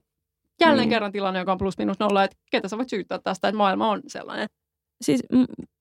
jälleen 0.62 0.80
niin. 0.80 0.90
kerran 0.90 1.12
tilanne, 1.12 1.40
joka 1.40 1.52
on 1.52 1.58
plus 1.58 1.78
minus 1.78 2.00
nolla, 2.00 2.24
että 2.24 2.38
ketä 2.52 2.68
sä 2.68 2.78
voit 2.78 2.90
syyttää 2.90 3.20
tästä, 3.24 3.48
että 3.48 3.58
maailma 3.58 3.90
on 3.90 4.02
sellainen 4.08 4.48
siis 5.02 5.24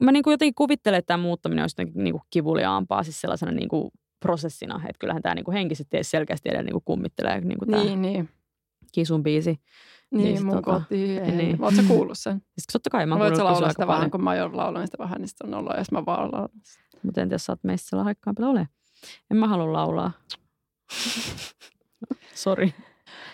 mä 0.03 0.13
niin 0.13 0.23
kuin 0.23 0.33
jotenkin 0.33 0.55
kuvittelen, 0.55 0.99
että 0.99 1.07
tämä 1.07 1.23
muuttaminen 1.23 1.63
olisi 1.63 1.75
jotenkin 1.75 2.05
niin 2.05 2.13
kuin 2.13 2.23
kivuliaampaa 2.31 3.03
siis 3.03 3.21
sellaisena 3.21 3.53
niin 3.53 3.69
kuin 3.69 3.91
prosessina. 4.21 4.77
Että 4.77 4.99
kyllähän 4.99 5.23
tämä 5.23 5.35
niin 5.35 5.45
kuin 5.45 5.53
henkisesti 5.55 5.99
selkeästi 6.03 6.49
edelleen 6.49 6.67
niin 6.67 6.73
kuin 6.73 6.85
kummittelee 6.85 7.41
niin 7.41 7.59
kuin 7.59 7.71
tämä 7.71 7.85
niin, 7.85 8.03
niin. 8.03 8.29
Kisun 8.93 9.23
biisi. 9.23 9.61
Niin, 10.11 10.25
niin 10.25 10.47
mun 10.47 10.55
tota, 10.57 10.81
kotiin. 10.81 11.25
Ei. 11.25 11.31
Niin. 11.31 11.63
Oletko 11.63 11.83
kuullut 11.89 12.19
sen? 12.19 12.35
Siis 12.35 12.67
totta 12.73 12.91
kai 12.91 13.07
mä 13.07 13.15
oon 13.15 13.21
kuullut 13.21 13.45
laulaa 13.45 13.71
sitä 13.71 13.87
vähän, 13.87 14.11
kun 14.11 14.25
mä 14.25 14.31
oon 14.31 14.57
laulanut 14.57 14.87
sitä 14.87 14.99
vähän, 14.99 15.21
niin 15.21 15.29
sitten 15.29 15.55
on 15.55 15.55
ollut, 15.55 15.73
jos 15.79 15.93
mä 15.93 16.07
vaan 16.07 16.33
laulan. 16.33 16.49
Mutta 17.03 17.21
en 17.21 17.29
tiedä, 17.29 17.39
sä 17.39 17.53
oot 17.53 17.65
meistä 17.65 17.89
siellä 17.89 18.05
haikkaampilla 18.05 18.51
ole. 18.51 18.69
En 19.31 19.37
mä 19.37 19.49
halua 19.49 19.73
laulaa. 19.73 20.13
Sori. 22.35 22.75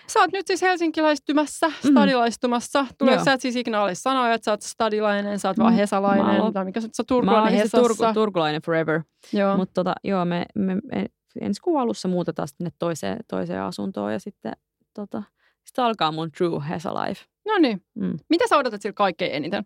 Sä 0.06 0.20
oot 0.20 0.32
nyt 0.32 0.46
siis 0.46 0.62
helsinkiläistymässä, 0.62 1.68
mm. 1.68 1.90
stadilaistumassa. 1.90 2.86
Tuleeko 2.98 3.24
sä 3.24 3.32
et 3.32 3.40
siis 3.40 3.56
ikinä 3.56 3.82
ole 3.82 3.94
sanoa, 3.94 4.32
että 4.32 4.44
sä 4.44 4.50
oot 4.50 4.62
stadilainen, 4.62 5.38
sä 5.38 5.48
oot 5.48 5.56
mm. 5.56 5.62
vaan 5.62 5.74
hesalainen, 5.74 6.52
tai 6.52 6.64
mikä 6.64 6.80
sä 6.80 6.88
turkulainen 7.08 7.60
Mä. 7.60 7.80
Turku, 7.80 8.04
turkulainen 8.14 8.62
forever. 8.62 9.02
Joo. 9.32 9.56
Mutta 9.56 9.74
tota, 9.74 9.94
joo, 10.04 10.24
me, 10.24 10.46
me, 10.54 10.74
me 10.74 11.06
ensi 11.40 11.60
kuun 11.60 11.80
alussa 11.80 12.08
muutetaan 12.08 12.48
sinne 12.48 12.70
toiseen, 12.78 13.18
toiseen 13.28 13.62
asuntoon 13.62 14.12
ja 14.12 14.18
sitten 14.18 14.52
tota, 14.94 15.22
sitten 15.64 15.84
alkaa 15.84 16.12
mun 16.12 16.32
true 16.32 16.62
Hesa 16.68 16.94
life. 16.94 17.24
No 17.46 17.58
niin. 17.58 17.82
Mm. 17.94 18.16
Mitä 18.28 18.44
sä 18.48 18.56
odotat 18.56 18.82
sillä 18.82 18.92
kaikkein 18.92 19.32
eniten? 19.32 19.64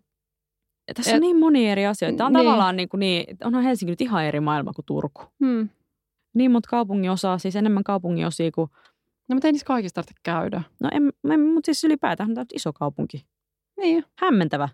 Ja 0.89 0.95
tässä 0.95 1.11
Et, 1.11 1.15
on 1.15 1.21
niin 1.21 1.39
moni 1.39 1.71
eri 1.71 1.87
asioita. 1.87 2.17
Tämä 2.17 2.27
on 2.27 2.33
niin. 2.33 2.45
tavallaan 2.45 2.77
niin, 2.77 2.89
kuin 2.89 2.99
niin, 2.99 3.37
onhan 3.45 3.63
Helsinki 3.63 3.93
nyt 3.93 4.01
ihan 4.01 4.25
eri 4.25 4.41
maailma 4.41 4.73
kuin 4.73 4.85
Turku. 4.87 5.23
Hmm. 5.45 5.69
Niin 6.35 6.51
monta 6.51 6.69
kaupungin 6.71 7.11
osaa, 7.11 7.39
siis 7.39 7.57
enemmän 7.57 7.85
kaupungin 7.85 8.27
osia 8.27 8.51
kuin 8.51 8.71
No 9.31 9.35
mutta 9.35 9.49
ei 9.49 9.53
niissä 9.53 9.67
kaikissa 9.67 9.95
tarvitse 9.95 10.21
käydä. 10.23 10.63
No 10.81 10.89
en, 10.93 11.13
en 11.33 11.41
mutta 11.41 11.67
siis 11.67 11.85
ylipäätään 11.85 12.35
tämä 12.35 12.41
on 12.41 12.47
iso 12.55 12.73
kaupunki. 12.73 13.27
Niin. 13.81 14.05
Hämmentävä. 14.19 14.69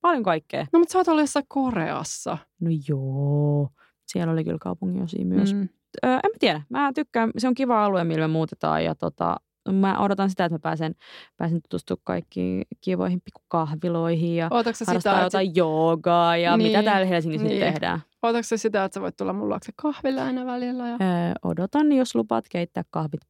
Paljon 0.00 0.22
kaikkea. 0.22 0.66
No 0.72 0.78
mutta 0.78 0.92
sä 0.92 0.98
oot 0.98 1.08
ollut 1.08 1.22
jossain 1.22 1.44
Koreassa. 1.48 2.38
No 2.60 2.70
joo. 2.88 3.68
Siellä 4.06 4.32
oli 4.32 4.44
kyllä 4.44 4.58
kaupunginosia 4.60 5.24
myös. 5.24 5.54
Mm. 5.54 5.68
Öö, 6.04 6.12
en 6.12 6.30
mä 6.30 6.36
tiedä. 6.38 6.62
Mä 6.68 6.92
tykkään. 6.94 7.30
Se 7.38 7.48
on 7.48 7.54
kiva 7.54 7.84
alue, 7.84 8.04
millä 8.04 8.28
me 8.28 8.32
muutetaan. 8.32 8.84
Ja 8.84 8.94
tota, 8.94 9.36
mä 9.72 9.98
odotan 9.98 10.30
sitä, 10.30 10.44
että 10.44 10.54
mä 10.54 10.58
pääsen, 10.62 10.94
pääsen 11.36 11.62
tutustumaan 11.62 12.02
kaikkiin 12.04 12.62
kivoihin 12.80 13.20
pikkukahviloihin 13.20 14.36
ja 14.36 14.48
harrastaa 14.52 14.94
sitä, 14.98 15.10
jotain 15.10 15.48
että... 15.48 15.58
joogaa 15.58 16.36
ja 16.36 16.56
niin, 16.56 16.68
mitä 16.68 16.82
täällä 16.82 17.06
Helsingissä 17.06 17.48
niin. 17.48 17.60
nyt 17.60 17.72
tehdään. 17.72 18.00
Odotatko 18.22 18.56
sitä, 18.56 18.84
että 18.84 18.94
sä 18.94 19.00
voit 19.00 19.16
tulla 19.16 19.32
mun 19.32 19.48
luokse 19.48 19.72
kahville 19.76 20.20
aina 20.20 20.46
välillä? 20.46 20.88
Ja... 20.88 20.94
Öö, 21.00 21.32
odotan, 21.42 21.92
jos 21.92 22.14
lupaat 22.14 22.44
keittää 22.50 22.84
kahvit 22.90 23.20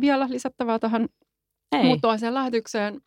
vielä 0.00 0.28
lisättävää 0.30 0.78
tähän 0.78 1.08
Ei. 1.72 1.84
muuttoiseen 1.84 2.34
lähetykseen? 2.34 3.00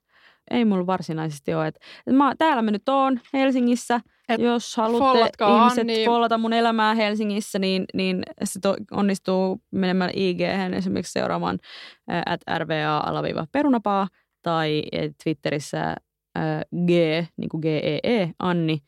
Ei 0.51 0.65
mulla 0.65 0.85
varsinaisesti 0.85 1.53
ole. 1.53 1.67
Et, 1.67 1.79
et 2.07 2.15
mä, 2.15 2.35
täällä 2.37 2.61
mä 2.61 2.71
nyt 2.71 2.89
oon 2.89 3.19
Helsingissä. 3.33 4.01
Et 4.29 4.41
Jos 4.41 4.77
haluatte 4.77 5.19
ihmiset 5.59 5.87
niin... 5.87 6.05
follata 6.05 6.37
mun 6.37 6.53
elämää 6.53 6.93
Helsingissä, 6.93 7.59
niin, 7.59 7.85
niin 7.93 8.23
se 8.43 8.59
to, 8.59 8.75
onnistuu 8.91 9.61
menemällä 9.71 10.13
ig 10.15 10.41
esimerkiksi 10.75 11.11
seuraamaan 11.11 11.59
at 12.25 12.41
rva-perunapaa 12.57 14.07
tai 14.41 14.83
Twitterissä 15.23 15.81
ä, 15.89 15.95
g, 16.85 16.89
niin 17.37 17.49
kuin 17.51 17.61
GEE, 17.61 17.99
e, 18.03 18.29
Anni. 18.39 18.79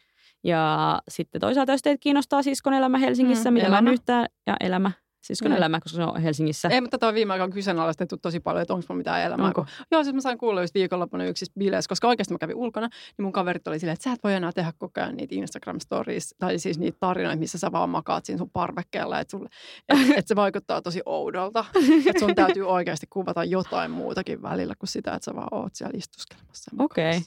Ja 0.43 0.99
sitten 1.10 1.41
toisaalta, 1.41 1.71
jos 1.71 1.81
teitä 1.81 2.01
kiinnostaa 2.01 2.43
siskon 2.43 2.73
elämä 2.73 2.97
Helsingissä, 2.97 3.51
mm, 3.51 3.53
mitä 3.53 3.67
elämä. 3.67 3.81
mä 3.81 3.91
yhtään, 3.91 4.25
ja 4.47 4.55
elämä, 4.60 4.91
Siskon 5.27 5.51
mm. 5.51 5.57
elämä, 5.57 5.79
koska 5.79 5.95
se 5.95 6.03
on 6.03 6.21
Helsingissä. 6.21 6.67
Ei, 6.67 6.81
mutta 6.81 6.97
tätä 6.97 7.07
on 7.07 7.13
viime 7.13 7.33
aikoina 7.33 7.53
kyseenalaistettu 7.53 8.17
tosi 8.17 8.39
paljon, 8.39 8.61
että 8.61 8.73
onko 8.73 8.85
mulla 8.89 8.97
mitään 8.97 9.21
elämää. 9.21 9.47
Onko? 9.47 9.65
Joo, 9.91 10.03
siis 10.03 10.13
mä 10.13 10.21
sain 10.21 10.37
kuulla 10.37 10.61
just 10.61 10.73
viikonloppuna 10.73 11.25
yksissä 11.25 11.53
bileissä, 11.59 11.89
koska 11.89 12.07
oikeasti 12.07 12.33
mä 12.33 12.37
kävin 12.37 12.55
ulkona, 12.55 12.87
niin 13.17 13.23
mun 13.23 13.31
kaverit 13.31 13.67
oli 13.67 13.79
silleen, 13.79 13.93
että 13.93 14.03
sä 14.03 14.11
et 14.11 14.23
voi 14.23 14.33
enää 14.33 14.51
tehdä 14.51 14.73
koko 14.77 15.01
ajan 15.01 15.15
niitä 15.15 15.35
Instagram 15.35 15.79
stories, 15.79 16.35
tai 16.39 16.59
siis 16.59 16.79
niitä 16.79 16.97
tarinoita, 16.99 17.39
missä 17.39 17.57
sä 17.57 17.71
vaan 17.71 17.89
makaat 17.89 18.25
siinä 18.25 18.37
sun 18.37 18.49
parvekkeella, 18.49 19.19
että, 19.19 19.31
sulle, 19.31 19.49
että, 19.89 20.03
että 20.17 20.27
se 20.27 20.35
vaikuttaa 20.35 20.81
tosi 20.81 21.01
oudolta. 21.05 21.65
että 22.07 22.19
sun 22.19 22.35
täytyy 22.35 22.63
oikeasti 22.67 23.07
kuvata 23.09 23.43
jotain 23.43 23.91
muutakin 23.91 24.41
välillä 24.41 24.75
kuin 24.79 24.89
sitä, 24.89 25.13
että 25.13 25.25
sä 25.25 25.35
vaan 25.35 25.47
oot 25.51 25.75
siellä 25.75 25.97
istuskelemassa. 25.97 26.71
Okei. 26.79 27.09
Okay. 27.09 27.21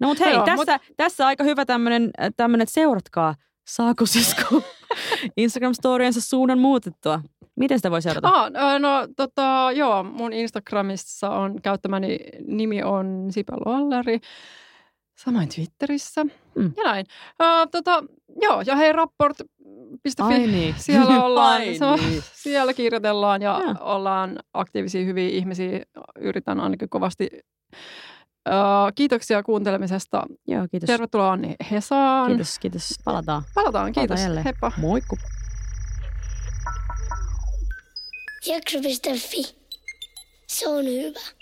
No 0.00 0.08
mutta 0.08 0.24
hei, 0.24 0.34
Joo, 0.34 0.44
tässä, 0.44 0.78
mut... 0.78 0.96
tässä 0.96 1.26
aika 1.26 1.44
hyvä 1.44 1.64
tämmöinen, 1.64 2.10
että 2.18 2.48
seuratkaa, 2.66 3.34
saako 3.66 4.06
sisko 4.06 4.62
Instagram-storiensa 5.36 6.20
suunnan 6.20 6.58
muutettua. 6.58 7.20
Miten 7.56 7.78
sitä 7.78 7.90
voi 7.90 8.02
seurata? 8.02 8.28
Ah, 8.28 8.50
no 8.80 9.08
tota, 9.16 9.68
joo, 9.74 10.02
mun 10.02 10.32
Instagramissa 10.32 11.30
on 11.30 11.62
käyttämäni 11.62 12.18
nimi 12.46 12.82
on 12.82 13.26
Sipa 13.30 13.56
Lolleri. 13.66 14.20
Samoin 15.18 15.48
Twitterissä 15.48 16.24
mm. 16.24 16.72
ja 16.76 16.84
näin. 16.84 17.06
Uh, 17.42 17.70
tota, 17.70 18.04
joo, 18.42 18.62
ja 18.66 18.76
hei 18.76 18.92
rapport.fi, 18.92 20.46
niin. 20.46 20.74
siellä, 20.78 21.24
ollaan, 21.24 21.60
Ai 21.60 21.74
se, 21.74 22.06
niin. 22.06 22.22
siellä 22.32 22.74
kirjoitellaan 22.74 23.42
ja, 23.42 23.60
ja 23.66 23.74
ollaan 23.80 24.38
aktiivisia 24.54 25.04
hyviä 25.04 25.28
ihmisiä. 25.28 25.80
Yritän 26.18 26.60
ainakin 26.60 26.88
kovasti 26.88 27.30
kiitoksia 28.94 29.42
kuuntelemisesta. 29.42 30.22
Joo, 30.48 30.68
kiitos. 30.70 30.86
Tervetuloa 30.86 31.32
Anni 31.32 31.56
Hesaan. 31.70 32.26
Kiitos, 32.26 32.58
kiitos. 32.58 32.94
Palataan. 33.04 33.42
Palataan, 33.54 33.92
kiitos. 33.92 34.20
Palataan 34.20 34.44
Heippa. 34.44 34.72
Moikku. 34.76 35.18
Jakso.fi. 38.46 39.56
Se 40.46 40.68
on 40.68 40.84
hyvä. 40.84 41.41